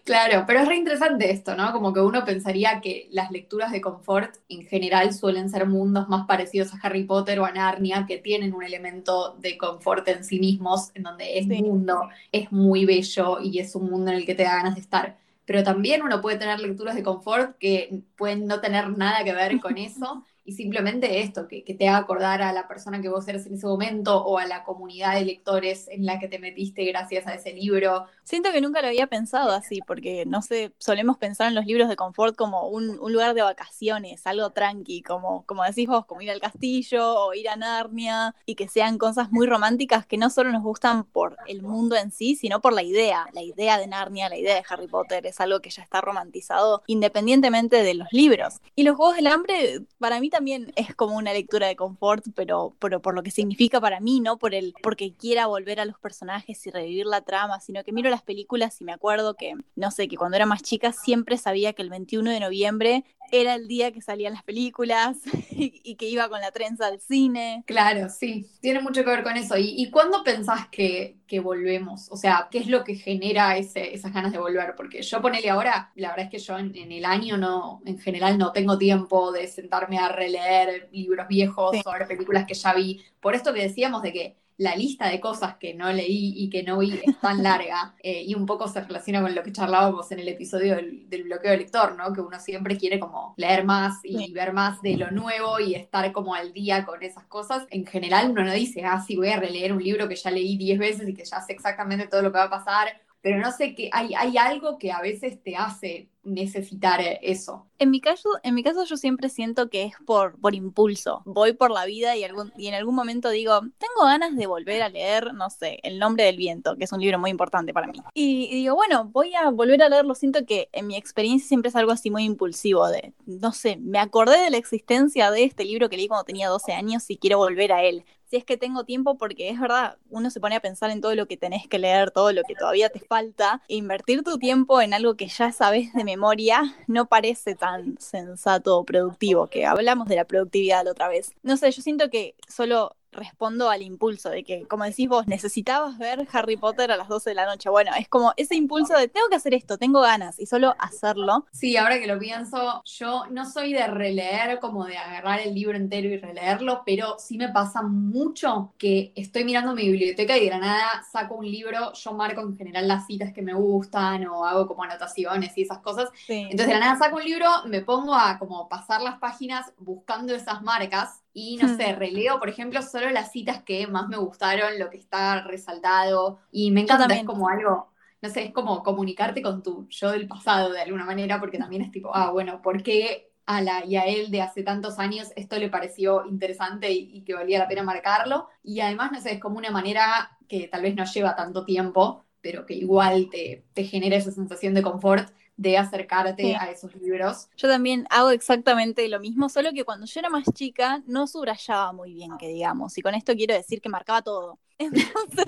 Claro, 0.06 0.44
pero 0.46 0.60
es 0.60 0.68
re 0.68 0.78
interesante 0.78 1.32
esto, 1.32 1.56
¿no? 1.56 1.72
Como 1.72 1.94
que 1.94 2.00
uno 2.00 2.24
pensaría 2.26 2.80
que 2.82 3.08
las 3.12 3.32
lecturas 3.32 3.72
de 3.72 3.82
confort 3.82 4.36
en 4.50 4.66
general 4.66 5.14
suelen 5.14 5.50
ser 5.50 5.66
mundos 5.68 6.08
más 6.10 6.26
parecidos 6.28 6.74
a 6.74 6.80
Harry 6.84 7.04
Potter 7.04 7.40
o 7.40 7.46
a 7.46 7.52
Narnia, 7.52 8.06
que 8.08 8.18
tienen 8.18 8.54
un 8.54 8.64
elemento 8.64 9.36
de 9.40 9.58
confort 9.58 10.08
en 10.08 10.24
sí 10.24 10.40
mismos, 10.40 10.92
en 10.94 11.04
donde 11.04 11.38
el 11.38 11.48
mundo 11.74 12.10
es 12.32 12.52
muy 12.52 12.86
bello 12.86 13.40
y 13.42 13.60
es 13.60 13.76
un 13.76 13.90
mundo 13.90 14.12
en 14.12 14.18
el 14.18 14.26
que 14.26 14.36
te 14.36 14.44
da 14.44 14.56
ganas 14.56 14.76
de 14.76 14.82
estar. 14.82 15.18
Pero 15.46 15.64
también 15.64 16.02
uno 16.04 16.22
puede 16.22 16.38
tener 16.38 16.60
lecturas 16.60 16.96
de 16.96 17.04
confort 17.04 17.58
que 17.58 18.04
pueden 18.16 18.48
no 18.48 18.62
tener 18.62 18.90
nada 18.98 19.24
que 19.24 19.34
ver 19.34 19.60
con 19.60 19.78
eso 19.78 20.26
y 20.46 20.54
simplemente 20.54 21.22
esto, 21.22 21.48
que, 21.48 21.64
te 21.64 21.88
haga 21.88 21.98
acordar 21.98 22.42
a 22.42 22.52
la 22.52 22.68
persona 22.68 23.02
que 23.02 23.10
vos 23.10 23.28
eres 23.28 23.46
en 23.46 23.54
ese 23.54 23.66
momento 23.66 24.24
o 24.24 24.38
a 24.38 24.46
la 24.46 24.64
comunidad 24.64 25.16
de 25.16 25.26
lectores 25.26 25.88
en 25.88 26.06
la 26.06 26.20
que 26.20 26.28
te 26.28 26.38
metiste 26.38 26.84
gracias 26.86 27.26
a 27.28 27.34
ese 27.34 27.54
libro. 27.54 28.06
Siento 28.24 28.52
que 28.52 28.62
nunca 28.62 28.82
lo 28.82 28.88
había 28.88 29.08
pensado 29.08 29.52
así, 29.52 29.80
porque 29.88 30.26
no 30.26 30.42
sé, 30.42 30.74
solemos 30.78 31.18
pensar 31.18 31.48
en 31.48 31.56
los 31.56 31.66
libros 31.66 31.88
de 31.88 31.96
confort 31.96 32.36
como 32.36 32.68
un, 32.68 32.98
lugar 33.14 33.34
de 33.36 33.42
vacaciones, 33.42 34.26
algo 34.28 34.50
tranqui, 34.52 35.02
como, 35.02 35.46
como 35.46 35.64
decís 35.64 35.88
vos, 35.88 36.06
como 36.06 36.22
ir 36.22 36.32
al 36.32 36.42
castillo 36.42 37.16
o 37.16 37.34
ir 37.34 37.48
a 37.48 37.56
Narnia, 37.56 38.36
y 38.46 38.56
que 38.56 38.68
sean 38.68 38.98
cosas 38.98 39.32
muy 39.32 39.48
románticas 39.48 40.06
que 40.06 40.18
no 40.18 40.30
solo 40.30 40.52
nos 40.52 40.64
gustan 40.64 41.06
por 41.06 41.38
el 41.48 41.62
mundo 41.62 41.96
en 41.96 42.12
sí, 42.12 42.36
sino 42.36 42.60
por 42.60 42.74
la 42.74 42.84
idea. 42.84 43.28
La 43.34 43.44
idea 43.44 43.78
de 43.78 43.88
Narnia, 43.88 44.30
la 44.30 44.38
idea 44.38 44.56
de 44.56 44.64
Harry 44.68 44.88
Potter 44.88 45.26
es 45.26 45.40
algo 45.40 45.62
que 45.62 45.70
ya 45.70 45.84
está 45.84 46.02
romantizado 46.02 46.84
independientemente 46.88 47.84
de 47.84 47.94
los 47.94 48.08
libros. 48.12 48.56
Y 48.76 48.84
los 48.84 48.96
Juegos 48.96 49.16
del 49.16 49.28
Hambre, 49.28 49.82
para 50.00 50.20
mí 50.20 50.30
también 50.34 50.74
es 50.76 50.96
como 50.96 51.16
una 51.16 51.32
lectura 51.32 51.68
de 51.68 51.76
confort, 51.76 52.26
pero, 52.36 52.74
pero 52.80 53.02
por 53.02 53.14
lo 53.14 53.22
que 53.22 53.32
significa 53.32 53.80
para 53.80 54.00
mí, 54.00 54.20
no 54.20 54.38
por 54.38 54.56
el 54.56 54.74
porque 54.82 55.14
quiera 55.14 55.46
volver 55.46 55.80
a 55.80 55.86
los 55.86 56.00
personajes 56.00 56.66
y 56.66 56.72
revivir 56.72 57.06
la 57.06 57.22
trama, 57.22 57.60
sino 57.60 57.84
que 57.84 57.94
miro 57.94 58.10
las 58.10 58.24
películas 58.24 58.82
y 58.82 58.84
me 58.84 58.94
acuerdo 58.94 59.36
que, 59.36 59.54
no 59.76 59.92
sé, 59.92 60.08
que 60.08 60.18
cuando 60.18 60.36
era 60.36 60.48
más 60.48 60.64
chica 60.64 60.92
siempre 60.92 61.38
sabía 61.38 61.74
que 61.74 61.84
el 61.84 61.90
21 61.92 62.32
de 62.32 62.40
noviembre 62.40 63.06
era 63.34 63.56
el 63.56 63.68
día 63.68 63.92
que 63.92 64.00
salían 64.00 64.34
las 64.34 64.44
películas 64.44 65.18
y, 65.50 65.96
que 65.96 66.08
iba 66.08 66.30
con 66.30 66.40
la 66.40 66.52
trenza 66.52 66.86
al 66.86 67.00
cine. 67.00 67.64
Claro, 67.66 68.08
sí, 68.10 68.48
tiene 68.62 68.80
mucho 68.80 69.04
que 69.04 69.10
ver 69.10 69.24
con 69.24 69.36
eso. 69.38 69.58
¿Y, 69.58 69.74
y 69.76 69.90
cuándo 69.90 70.24
pensás 70.24 70.68
que, 70.68 71.18
que, 71.26 71.40
volvemos? 71.40 72.12
O 72.12 72.16
sea, 72.16 72.48
¿qué 72.52 72.60
es 72.60 72.68
lo 72.68 72.84
que 72.84 72.96
genera 72.96 73.58
ese, 73.58 73.96
esas 73.96 74.14
ganas 74.14 74.32
de 74.32 74.38
volver? 74.38 74.76
Porque 74.76 75.02
yo 75.02 75.20
ponele 75.20 75.50
ahora, 75.50 75.92
la 75.96 76.10
verdad 76.10 76.26
es 76.26 76.32
que 76.32 76.38
yo 76.38 76.60
en, 76.60 76.76
el 76.76 77.06
año 77.06 77.38
no, 77.38 77.82
en 77.86 77.98
general 77.98 78.38
no 78.38 78.52
tengo 78.52 78.78
tiempo 78.78 79.32
de 79.32 79.48
sentarme 79.48 79.98
a 79.98 80.10
releer 80.10 80.90
libros 80.92 81.28
viejos 81.28 81.76
o 81.84 81.92
ver 81.92 82.08
películas 82.08 82.46
que 82.46 82.54
ya 82.54 82.74
vi. 82.74 83.04
Por 83.20 83.34
esto 83.34 83.52
que 83.52 83.64
decíamos 83.64 84.04
de 84.04 84.14
que 84.14 84.43
la 84.58 84.76
lista 84.76 85.08
de 85.08 85.20
cosas 85.20 85.58
que 85.58 85.74
no 85.74 85.92
leí 85.92 86.34
y 86.38 86.50
que 86.50 86.64
no 86.64 86.80
vi 86.80 87.00
es 87.04 87.20
tan 87.20 87.42
larga 87.42 87.96
eh, 88.04 88.24
y 88.24 88.36
un 88.36 88.46
poco 88.46 88.68
se 88.68 88.82
relaciona 88.82 89.22
con 89.22 89.34
lo 89.34 89.44
que 89.44 89.52
charlábamos 89.52 90.12
en 90.12 90.20
el 90.20 90.28
episodio 90.28 90.76
del, 90.76 91.24
bloqueo 91.24 91.52
de 91.52 91.58
lector, 91.58 91.96
¿no? 91.96 92.14
Que 92.14 92.22
uno 92.22 92.40
siempre 92.40 92.78
quiere 92.78 93.00
como 93.00 93.34
leer 93.38 93.64
más 93.66 94.00
y 94.04 94.32
ver 94.32 94.54
más 94.54 94.82
de 94.82 94.98
lo 94.98 95.12
nuevo 95.12 95.60
y 95.60 95.76
estar 95.76 96.12
como 96.12 96.36
al 96.36 96.54
día 96.54 96.86
con 96.86 97.02
esas 97.04 97.26
cosas. 97.26 97.66
En 97.70 97.86
general 97.86 98.32
uno 98.32 98.44
no 98.44 98.54
dice, 98.54 98.84
ah, 98.86 99.04
sí, 99.06 99.16
voy 99.16 99.30
a 99.30 99.40
releer 99.40 99.74
un 99.74 99.84
libro 99.84 100.08
que 100.08 100.16
ya 100.16 100.32
leí 100.32 100.58
10 100.58 100.80
veces 100.80 101.10
y 101.10 101.14
que 101.14 101.26
ya 101.26 101.42
sé 101.42 101.54
exactamente 101.54 102.08
todo 102.08 102.22
lo 102.22 102.32
que 102.32 102.38
va 102.38 102.46
a 102.46 102.50
pasar 102.50 102.88
pero 103.24 103.40
no 103.40 103.54
sé 103.54 103.74
qué, 103.74 103.90
hay, 103.94 104.14
hay 104.16 104.38
algo 104.38 104.78
que 104.78 104.92
a 104.92 105.00
veces 105.00 105.42
te 105.42 105.56
hace 105.56 106.10
necesitar 106.24 107.02
eso. 107.22 107.68
En 107.80 107.92
mi 107.92 108.00
caso, 108.00 108.30
en 108.44 108.56
mi 108.56 108.64
caso 108.64 108.86
yo 108.86 108.98
siempre 108.98 109.30
siento 109.30 109.70
que 109.70 109.84
es 109.84 109.94
por, 110.06 110.40
por 110.40 110.56
impulso. 110.56 111.22
Voy 111.26 111.54
por 111.54 111.72
la 111.72 111.86
vida 111.86 112.16
y, 112.16 112.24
algún, 112.24 112.54
y 112.58 112.68
en 112.68 112.76
algún 112.76 112.96
momento 112.96 113.30
digo, 113.30 113.60
tengo 113.78 114.06
ganas 114.06 114.36
de 114.36 114.48
volver 114.48 114.82
a 114.82 114.90
leer, 114.90 115.34
no 115.34 115.50
sé, 115.50 115.80
El 115.84 116.00
nombre 116.00 116.24
del 116.24 116.38
viento, 116.38 116.78
que 116.78 116.86
es 116.86 116.92
un 116.92 117.02
libro 117.02 117.20
muy 117.20 117.30
importante 117.30 117.74
para 117.74 117.88
mí. 117.88 118.00
Y, 118.14 118.48
y, 118.52 118.56
digo, 118.56 118.76
bueno, 118.76 119.10
voy 119.12 119.36
a 119.36 119.50
volver 119.50 119.84
a 119.84 119.90
leerlo. 119.90 120.16
Siento 120.16 120.46
que 120.46 120.70
en 120.72 120.88
mi 120.88 120.96
experiencia 120.96 121.48
siempre 121.48 121.70
es 121.70 121.76
algo 121.76 121.92
así 121.92 122.10
muy 122.10 122.24
impulsivo 122.24 122.88
de, 122.88 123.14
no 123.26 123.52
sé, 123.52 123.78
me 123.78 124.00
acordé 124.00 124.38
de 124.40 124.50
la 124.50 124.58
existencia 124.58 125.32
de 125.32 125.44
este 125.44 125.66
libro 125.66 125.90
que 125.90 125.98
leí 125.98 126.08
cuando 126.08 126.24
tenía 126.24 126.48
12 126.50 126.74
años 126.74 127.10
y 127.10 127.18
quiero 127.18 127.38
volver 127.38 127.74
a 127.74 127.84
él 127.84 128.06
si 128.34 128.38
es 128.38 128.46
que 128.46 128.58
tengo 128.58 128.84
tiempo, 128.84 129.16
porque 129.16 129.50
es 129.50 129.60
verdad, 129.60 130.00
uno 130.10 130.32
se 130.32 130.40
pone 130.40 130.56
a 130.56 130.60
pensar 130.60 130.90
en 130.90 131.02
todo 131.02 131.14
lo 131.14 131.28
que 131.28 131.38
tenés 131.38 131.68
que 131.68 131.78
leer, 131.78 132.10
todo 132.10 132.34
lo 132.34 132.42
que 132.42 132.56
todavía 132.56 132.90
te 132.90 133.00
falta, 133.00 133.62
invertir 133.68 134.24
tu 134.24 134.40
tiempo 134.40 134.82
en 134.82 134.96
algo 134.96 135.16
que 135.16 135.28
ya 135.28 135.52
sabes 135.52 135.94
de 135.94 136.04
memoria 136.04 136.64
no 136.88 137.06
parece 137.06 137.54
tan 137.54 137.96
sensato 138.00 138.80
o 138.80 138.86
productivo, 138.86 139.46
que 139.46 139.68
hablamos 139.68 140.08
de 140.08 140.16
la 140.16 140.26
productividad 140.26 140.84
la 140.84 140.90
otra 140.94 141.10
vez. 141.10 141.36
No 141.44 141.58
sé, 141.58 141.70
yo 141.70 141.84
siento 141.84 142.10
que 142.10 142.34
solo 142.48 142.96
respondo 143.14 143.70
al 143.70 143.82
impulso 143.82 144.30
de 144.30 144.44
que, 144.44 144.68
como 144.68 144.84
decís 144.84 145.08
vos, 145.08 145.28
necesitabas 145.28 145.98
ver 145.98 146.28
Harry 146.32 146.58
Potter 146.58 146.92
a 146.92 146.98
las 146.98 147.08
12 147.08 147.32
de 147.32 147.36
la 147.36 147.46
noche. 147.46 147.70
Bueno, 147.70 147.92
es 147.98 148.08
como 148.08 148.34
ese 148.38 148.56
impulso 148.56 148.98
de 148.98 149.08
tengo 149.08 149.28
que 149.30 149.36
hacer 149.36 149.54
esto, 149.54 149.78
tengo 149.78 150.02
ganas 150.02 150.40
y 150.40 150.46
solo 150.46 150.76
hacerlo. 150.80 151.46
Sí, 151.52 151.78
ahora 151.78 152.00
que 152.00 152.08
lo 152.08 152.20
pienso, 152.20 152.82
yo 152.86 153.26
no 153.32 153.46
soy 153.46 153.74
de 153.74 153.88
releer, 153.88 154.60
como 154.60 154.86
de 154.86 154.98
agarrar 154.98 155.40
el 155.40 155.54
libro 155.54 155.78
entero 155.78 156.08
y 156.10 156.18
releerlo, 156.18 156.84
pero 156.86 157.16
sí 157.20 157.38
me 157.38 157.50
pasa 157.50 157.82
mucho 157.82 158.74
que 158.78 159.14
estoy 159.16 159.46
mirando 159.46 159.74
mi 159.74 159.84
biblioteca 159.90 160.38
y 160.38 160.46
de 160.46 160.50
la 160.50 160.60
nada 160.60 161.04
saco 161.12 161.36
un 161.36 161.50
libro, 161.50 161.94
yo 161.94 162.14
marco 162.14 162.42
en 162.42 162.58
general 162.58 162.88
las 162.88 163.06
citas 163.08 163.34
que 163.34 163.42
me 163.42 163.54
gustan 163.54 164.28
o 164.28 164.46
hago 164.46 164.68
como 164.68 164.84
anotaciones 164.84 165.58
y 165.58 165.64
esas 165.64 165.80
cosas. 165.80 166.10
Entonces 166.28 166.68
de 166.68 166.74
la 166.74 166.80
nada 166.80 166.98
saco 166.98 167.18
un 167.18 167.24
libro, 167.24 167.48
me 167.66 167.82
pongo 167.82 168.14
a 168.16 168.38
como 168.40 168.68
pasar 168.70 169.02
las 169.02 169.20
páginas 169.20 169.72
buscando 169.78 170.34
esas 170.36 170.62
marcas 170.62 171.23
y 171.34 171.58
no 171.58 171.76
sé, 171.76 171.94
releo, 171.96 172.40
por 172.40 172.50
ejemplo, 172.50 172.82
solo 172.82 173.10
las 173.10 173.32
citas 173.32 173.64
que 173.64 173.88
más 173.88 174.08
me 174.08 174.18
gustaron, 174.18 174.78
lo 174.80 174.90
que 174.90 174.98
está 174.98 175.42
resaltado. 175.42 176.40
Y 176.52 176.72
me 176.72 176.82
encanta, 176.82 177.14
es 177.14 177.24
como 177.24 177.50
algo, 177.50 177.92
no 178.22 178.30
sé, 178.30 178.46
es 178.46 178.52
como 178.52 178.84
comunicarte 178.84 179.42
con 179.42 179.64
tu 179.64 179.88
yo 179.90 180.12
del 180.12 180.28
pasado 180.28 180.72
de 180.72 180.82
alguna 180.82 181.06
manera, 181.06 181.40
porque 181.40 181.58
también 181.58 181.82
es 181.82 181.92
tipo, 181.92 182.16
ah, 182.16 182.32
bueno, 182.32 182.62
¿por 182.62 182.84
qué 182.84 183.32
a 183.46 183.62
la 183.62 183.84
y 183.86 183.98
a 183.98 184.06
él 184.06 184.32
de 184.32 184.42
hace 184.42 184.64
tantos 184.64 184.98
años 185.00 185.32
esto 185.36 185.58
le 185.60 185.70
pareció 185.70 186.26
interesante 186.26 186.90
y, 186.92 187.24
que 187.24 187.34
valía 187.34 187.60
la 187.60 187.68
pena 187.68 187.84
marcarlo? 187.84 188.48
Y 188.64 188.80
además, 188.80 189.12
no 189.12 189.20
sé, 189.20 189.34
es 189.34 189.40
como 189.40 189.58
una 189.58 189.72
manera 189.72 190.38
que 190.48 190.68
tal 190.68 190.84
vez 190.84 190.96
no 190.96 191.04
lleva 191.06 191.36
tanto 191.36 191.66
tiempo, 191.66 192.24
pero 192.44 192.68
que 192.68 192.76
igual 192.76 193.30
te, 193.32 193.64
te 193.74 193.86
genera 193.86 194.18
esa 194.18 194.32
sensación 194.32 194.76
de 194.76 194.84
confort 194.84 195.32
de 195.56 195.78
acercarte 195.78 196.56
a 196.56 196.70
esos 196.72 196.96
libros. 196.96 197.48
Yo 197.58 197.68
también 197.68 198.06
hago 198.10 198.32
exactamente 198.32 199.08
lo 199.08 199.20
mismo, 199.20 199.50
solo 199.50 199.72
que 199.72 199.84
cuando 199.84 200.06
yo 200.06 200.20
era 200.20 200.30
más 200.30 200.46
chica 200.54 201.02
no 201.06 201.26
subrayaba 201.26 201.94
muy 201.94 202.14
bien, 202.14 202.38
que 202.38 202.48
digamos, 202.48 202.98
y 202.98 203.02
con 203.02 203.16
esto 203.16 203.34
quiero 203.36 203.54
decir 203.54 203.82
que 203.82 203.90
marcaba 203.90 204.22
todo. 204.22 204.60
Entonces, 204.78 205.46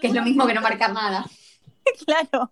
que 0.00 0.06
es 0.06 0.14
lo 0.14 0.22
mismo 0.22 0.46
que 0.46 0.54
no 0.54 0.60
marcar 0.60 0.92
nada. 0.92 1.26
claro, 2.06 2.50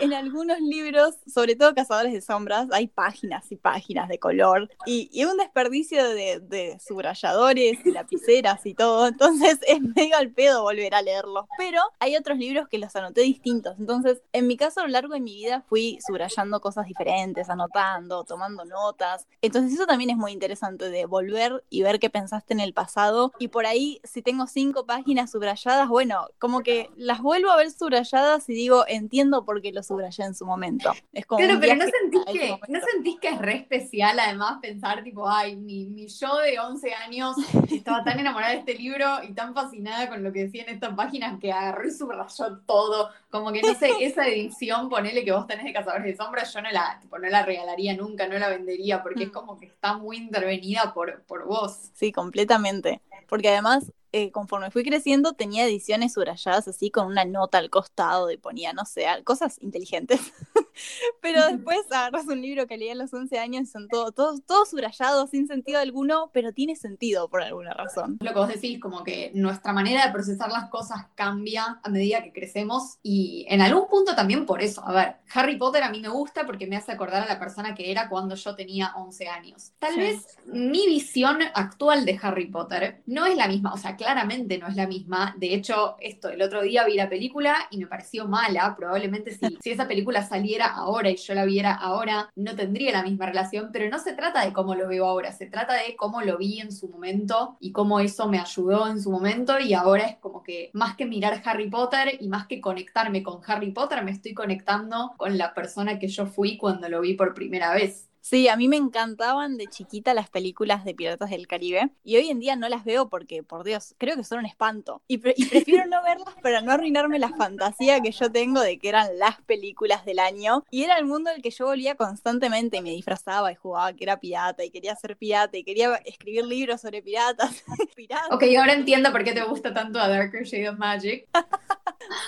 en 0.00 0.14
algunos 0.14 0.60
libros, 0.60 1.16
sobre 1.26 1.56
todo 1.56 1.74
Cazadores 1.74 2.12
de 2.12 2.20
Sombras, 2.20 2.68
hay 2.72 2.86
páginas 2.86 3.50
y 3.50 3.56
páginas 3.56 4.08
de 4.08 4.18
color 4.18 4.70
y, 4.86 5.24
un 5.24 5.36
desperdicio 5.36 6.08
de, 6.08 6.78
subrayadores 6.80 7.84
y 7.84 7.92
lapiceras 7.92 8.64
y 8.66 8.74
todo. 8.74 9.06
Entonces 9.06 9.58
es 9.66 9.80
medio 9.80 10.16
al 10.16 10.30
pedo 10.30 10.62
volver 10.62 10.94
a 10.94 11.02
leerlos. 11.02 11.46
Pero 11.58 11.80
hay 11.98 12.16
otros 12.16 12.38
libros 12.38 12.68
que 12.68 12.78
los 12.78 12.94
anoté 12.96 13.22
distintos. 13.22 13.76
Entonces, 13.78 14.22
en 14.32 14.46
mi 14.46 14.56
caso, 14.56 14.80
a 14.80 14.84
lo 14.84 14.88
largo 14.90 15.14
de 15.14 15.20
mi 15.20 15.34
vida 15.34 15.64
fui 15.68 15.98
subrayando 16.06 16.60
cosas 16.60 16.86
diferentes, 16.86 17.50
anotando, 17.50 18.24
tomando 18.24 18.64
notas. 18.64 19.26
Entonces, 19.42 19.74
eso 19.74 19.86
también 19.86 20.10
es 20.10 20.16
muy 20.16 20.32
interesante 20.32 20.90
de 20.90 21.06
volver 21.06 21.64
y 21.70 21.82
ver 21.82 21.98
qué 21.98 22.10
pensaste 22.10 22.54
en 22.54 22.60
el 22.60 22.72
pasado. 22.72 23.32
Y 23.38 23.48
por 23.48 23.66
ahí, 23.66 24.00
si 24.04 24.22
tengo 24.22 24.46
cinco 24.46 24.86
páginas 24.86 25.30
subrayadas, 25.30 25.88
bueno, 25.88 26.28
como 26.38 26.60
que 26.60 26.90
las 26.96 27.20
vuelvo 27.20 27.50
a 27.50 27.56
ver 27.56 27.70
subrayadas 27.70 28.48
y 28.48 28.54
digo, 28.54 28.84
entiendo 28.88 29.44
por 29.44 29.60
qué 29.62 29.72
lo 29.72 29.79
subrayé 29.82 30.24
en 30.24 30.34
su 30.34 30.46
momento. 30.46 30.92
Es 31.12 31.26
como 31.26 31.38
pero 31.38 31.54
no 31.54 31.84
sentís, 31.84 32.24
que, 32.32 32.58
¿no 32.68 32.80
sentís 32.92 33.20
que 33.20 33.28
es 33.28 33.38
re 33.38 33.56
especial 33.56 34.18
además 34.18 34.58
pensar 34.60 35.02
tipo, 35.02 35.28
ay, 35.28 35.56
mi, 35.56 35.86
mi 35.86 36.06
yo 36.06 36.36
de 36.38 36.58
11 36.58 36.94
años 36.94 37.36
estaba 37.70 38.04
tan 38.04 38.18
enamorada 38.18 38.52
de 38.52 38.58
este 38.58 38.74
libro 38.74 39.22
y 39.22 39.32
tan 39.32 39.54
fascinada 39.54 40.08
con 40.08 40.22
lo 40.22 40.32
que 40.32 40.44
decía 40.44 40.64
en 40.64 40.74
estas 40.74 40.94
páginas 40.94 41.38
que 41.40 41.52
agarró 41.52 41.86
y 41.86 41.90
subrayó 41.90 42.58
todo. 42.66 43.10
Como 43.30 43.52
que 43.52 43.62
no 43.62 43.74
sé, 43.74 43.90
esa 44.00 44.26
edición, 44.26 44.88
ponele 44.88 45.24
que 45.24 45.32
vos 45.32 45.46
tenés 45.46 45.64
de 45.64 45.72
Cazadores 45.72 46.04
de 46.04 46.16
Sombras, 46.16 46.52
yo 46.52 46.60
no 46.62 46.70
la, 46.70 46.98
tipo, 47.00 47.18
no 47.18 47.28
la 47.28 47.44
regalaría 47.44 47.94
nunca, 47.96 48.26
no 48.26 48.38
la 48.38 48.48
vendería, 48.48 49.02
porque 49.02 49.24
es 49.24 49.28
mm. 49.30 49.32
como 49.32 49.58
que 49.58 49.66
está 49.66 49.96
muy 49.96 50.16
intervenida 50.16 50.92
por, 50.94 51.22
por 51.22 51.46
vos. 51.46 51.90
Sí, 51.94 52.12
completamente. 52.12 53.00
Porque 53.28 53.48
además 53.48 53.92
eh, 54.12 54.30
conforme 54.30 54.70
fui 54.70 54.84
creciendo, 54.84 55.32
tenía 55.32 55.64
ediciones 55.64 56.14
subrayadas 56.14 56.68
así 56.68 56.90
con 56.90 57.06
una 57.06 57.24
nota 57.24 57.58
al 57.58 57.70
costado 57.70 58.30
y 58.30 58.36
ponía, 58.36 58.72
no 58.72 58.84
sé, 58.84 59.06
cosas 59.24 59.58
inteligentes. 59.60 60.20
pero 61.20 61.46
después 61.46 61.80
agarras 61.90 62.26
un 62.26 62.40
libro 62.40 62.66
que 62.66 62.76
leí 62.76 62.90
a 62.90 62.94
los 62.94 63.12
11 63.12 63.38
años 63.38 63.62
y 63.62 63.66
son 63.66 63.88
todos 63.88 64.14
todo, 64.14 64.38
todo 64.40 64.64
subrayados, 64.64 65.30
sin 65.30 65.46
sentido 65.46 65.80
alguno, 65.80 66.30
pero 66.32 66.52
tiene 66.52 66.76
sentido 66.76 67.28
por 67.28 67.42
alguna 67.42 67.72
razón. 67.72 68.18
Lo 68.20 68.32
que 68.32 68.38
vos 68.38 68.48
decís, 68.48 68.80
como 68.80 69.04
que 69.04 69.30
nuestra 69.34 69.72
manera 69.72 70.06
de 70.06 70.12
procesar 70.12 70.50
las 70.50 70.68
cosas 70.70 71.06
cambia 71.14 71.80
a 71.82 71.88
medida 71.88 72.22
que 72.22 72.32
crecemos 72.32 72.98
y 73.02 73.46
en 73.48 73.60
algún 73.60 73.88
punto 73.88 74.14
también 74.14 74.46
por 74.46 74.62
eso. 74.62 74.86
A 74.86 74.92
ver, 74.92 75.16
Harry 75.34 75.56
Potter 75.56 75.82
a 75.82 75.90
mí 75.90 76.00
me 76.00 76.08
gusta 76.08 76.46
porque 76.46 76.66
me 76.66 76.76
hace 76.76 76.92
acordar 76.92 77.22
a 77.22 77.26
la 77.26 77.38
persona 77.38 77.74
que 77.74 77.90
era 77.90 78.08
cuando 78.08 78.34
yo 78.34 78.54
tenía 78.54 78.92
11 78.96 79.28
años. 79.28 79.72
Tal 79.78 79.96
vez 79.96 80.38
mi 80.46 80.86
visión 80.86 81.38
actual 81.54 82.04
de 82.04 82.18
Harry 82.22 82.46
Potter 82.46 83.02
no 83.06 83.26
es 83.26 83.36
la 83.36 83.48
misma, 83.48 83.72
o 83.72 83.78
sea, 83.78 83.96
claramente 84.00 84.56
no 84.56 84.66
es 84.66 84.76
la 84.76 84.86
misma. 84.86 85.34
De 85.36 85.52
hecho, 85.54 85.96
esto, 86.00 86.30
el 86.30 86.40
otro 86.40 86.62
día 86.62 86.86
vi 86.86 86.94
la 86.94 87.10
película 87.10 87.54
y 87.70 87.76
me 87.76 87.86
pareció 87.86 88.26
mala. 88.26 88.74
Probablemente 88.74 89.32
si, 89.32 89.58
si 89.60 89.70
esa 89.70 89.86
película 89.86 90.26
saliera 90.26 90.68
ahora 90.68 91.10
y 91.10 91.16
yo 91.16 91.34
la 91.34 91.44
viera 91.44 91.74
ahora, 91.74 92.30
no 92.34 92.56
tendría 92.56 92.92
la 92.92 93.02
misma 93.02 93.26
relación, 93.26 93.68
pero 93.72 93.90
no 93.90 93.98
se 93.98 94.14
trata 94.14 94.42
de 94.42 94.54
cómo 94.54 94.74
lo 94.74 94.88
veo 94.88 95.04
ahora, 95.04 95.32
se 95.32 95.46
trata 95.46 95.74
de 95.74 95.96
cómo 95.96 96.22
lo 96.22 96.38
vi 96.38 96.60
en 96.60 96.72
su 96.72 96.88
momento 96.88 97.58
y 97.60 97.72
cómo 97.72 98.00
eso 98.00 98.26
me 98.26 98.38
ayudó 98.38 98.88
en 98.88 99.02
su 99.02 99.10
momento 99.10 99.60
y 99.60 99.74
ahora 99.74 100.04
es 100.04 100.16
como 100.16 100.42
que 100.42 100.70
más 100.72 100.96
que 100.96 101.04
mirar 101.04 101.42
Harry 101.44 101.68
Potter 101.68 102.16
y 102.20 102.28
más 102.28 102.46
que 102.46 102.60
conectarme 102.62 103.22
con 103.22 103.42
Harry 103.46 103.72
Potter, 103.72 104.02
me 104.02 104.12
estoy 104.12 104.32
conectando 104.32 105.12
con 105.18 105.36
la 105.36 105.52
persona 105.52 105.98
que 105.98 106.08
yo 106.08 106.24
fui 106.24 106.56
cuando 106.56 106.88
lo 106.88 107.02
vi 107.02 107.14
por 107.14 107.34
primera 107.34 107.74
vez. 107.74 108.09
Sí, 108.20 108.48
a 108.48 108.56
mí 108.56 108.68
me 108.68 108.76
encantaban 108.76 109.56
de 109.56 109.66
chiquita 109.66 110.14
las 110.14 110.28
películas 110.28 110.84
de 110.84 110.94
Piratas 110.94 111.30
del 111.30 111.46
Caribe 111.46 111.90
y 112.04 112.16
hoy 112.16 112.28
en 112.28 112.38
día 112.38 112.54
no 112.54 112.68
las 112.68 112.84
veo 112.84 113.08
porque, 113.08 113.42
por 113.42 113.64
Dios, 113.64 113.94
creo 113.98 114.16
que 114.16 114.24
son 114.24 114.40
un 114.40 114.46
espanto. 114.46 115.02
Y, 115.08 115.18
prefiero 115.18 115.86
no 115.86 116.02
verlas 116.02 116.34
para 116.42 116.60
no 116.60 116.72
arruinarme 116.72 117.18
la 117.18 117.30
fantasía 117.30 118.00
que 118.00 118.12
yo 118.12 118.30
tengo 118.30 118.60
de 118.60 118.78
que 118.78 118.88
eran 118.88 119.18
las 119.18 119.40
películas 119.42 120.04
del 120.04 120.18
año. 120.18 120.64
Y 120.70 120.84
era 120.84 120.98
el 120.98 121.06
mundo 121.06 121.30
al 121.30 121.42
que 121.42 121.50
yo 121.50 121.66
volvía 121.66 121.94
constantemente 121.94 122.76
y 122.76 122.82
me 122.82 122.90
disfrazaba 122.90 123.52
y 123.52 123.54
jugaba 123.54 123.92
que 123.94 124.04
era 124.04 124.20
pirata 124.20 124.64
y 124.64 124.70
quería 124.70 124.94
ser 124.96 125.16
pirata 125.16 125.56
y 125.56 125.64
quería 125.64 125.94
escribir 126.04 126.44
libros 126.44 126.80
sobre 126.80 127.02
piratas. 127.02 127.64
piratas. 127.96 128.30
Ok, 128.30 128.44
ahora 128.58 128.74
entiendo 128.74 129.10
por 129.12 129.24
qué 129.24 129.32
te 129.32 129.42
gusta 129.44 129.72
tanto 129.72 129.98
a 129.98 130.08
Darker 130.08 130.44
Shade 130.44 130.68
of 130.68 130.78
Magic. 130.78 131.26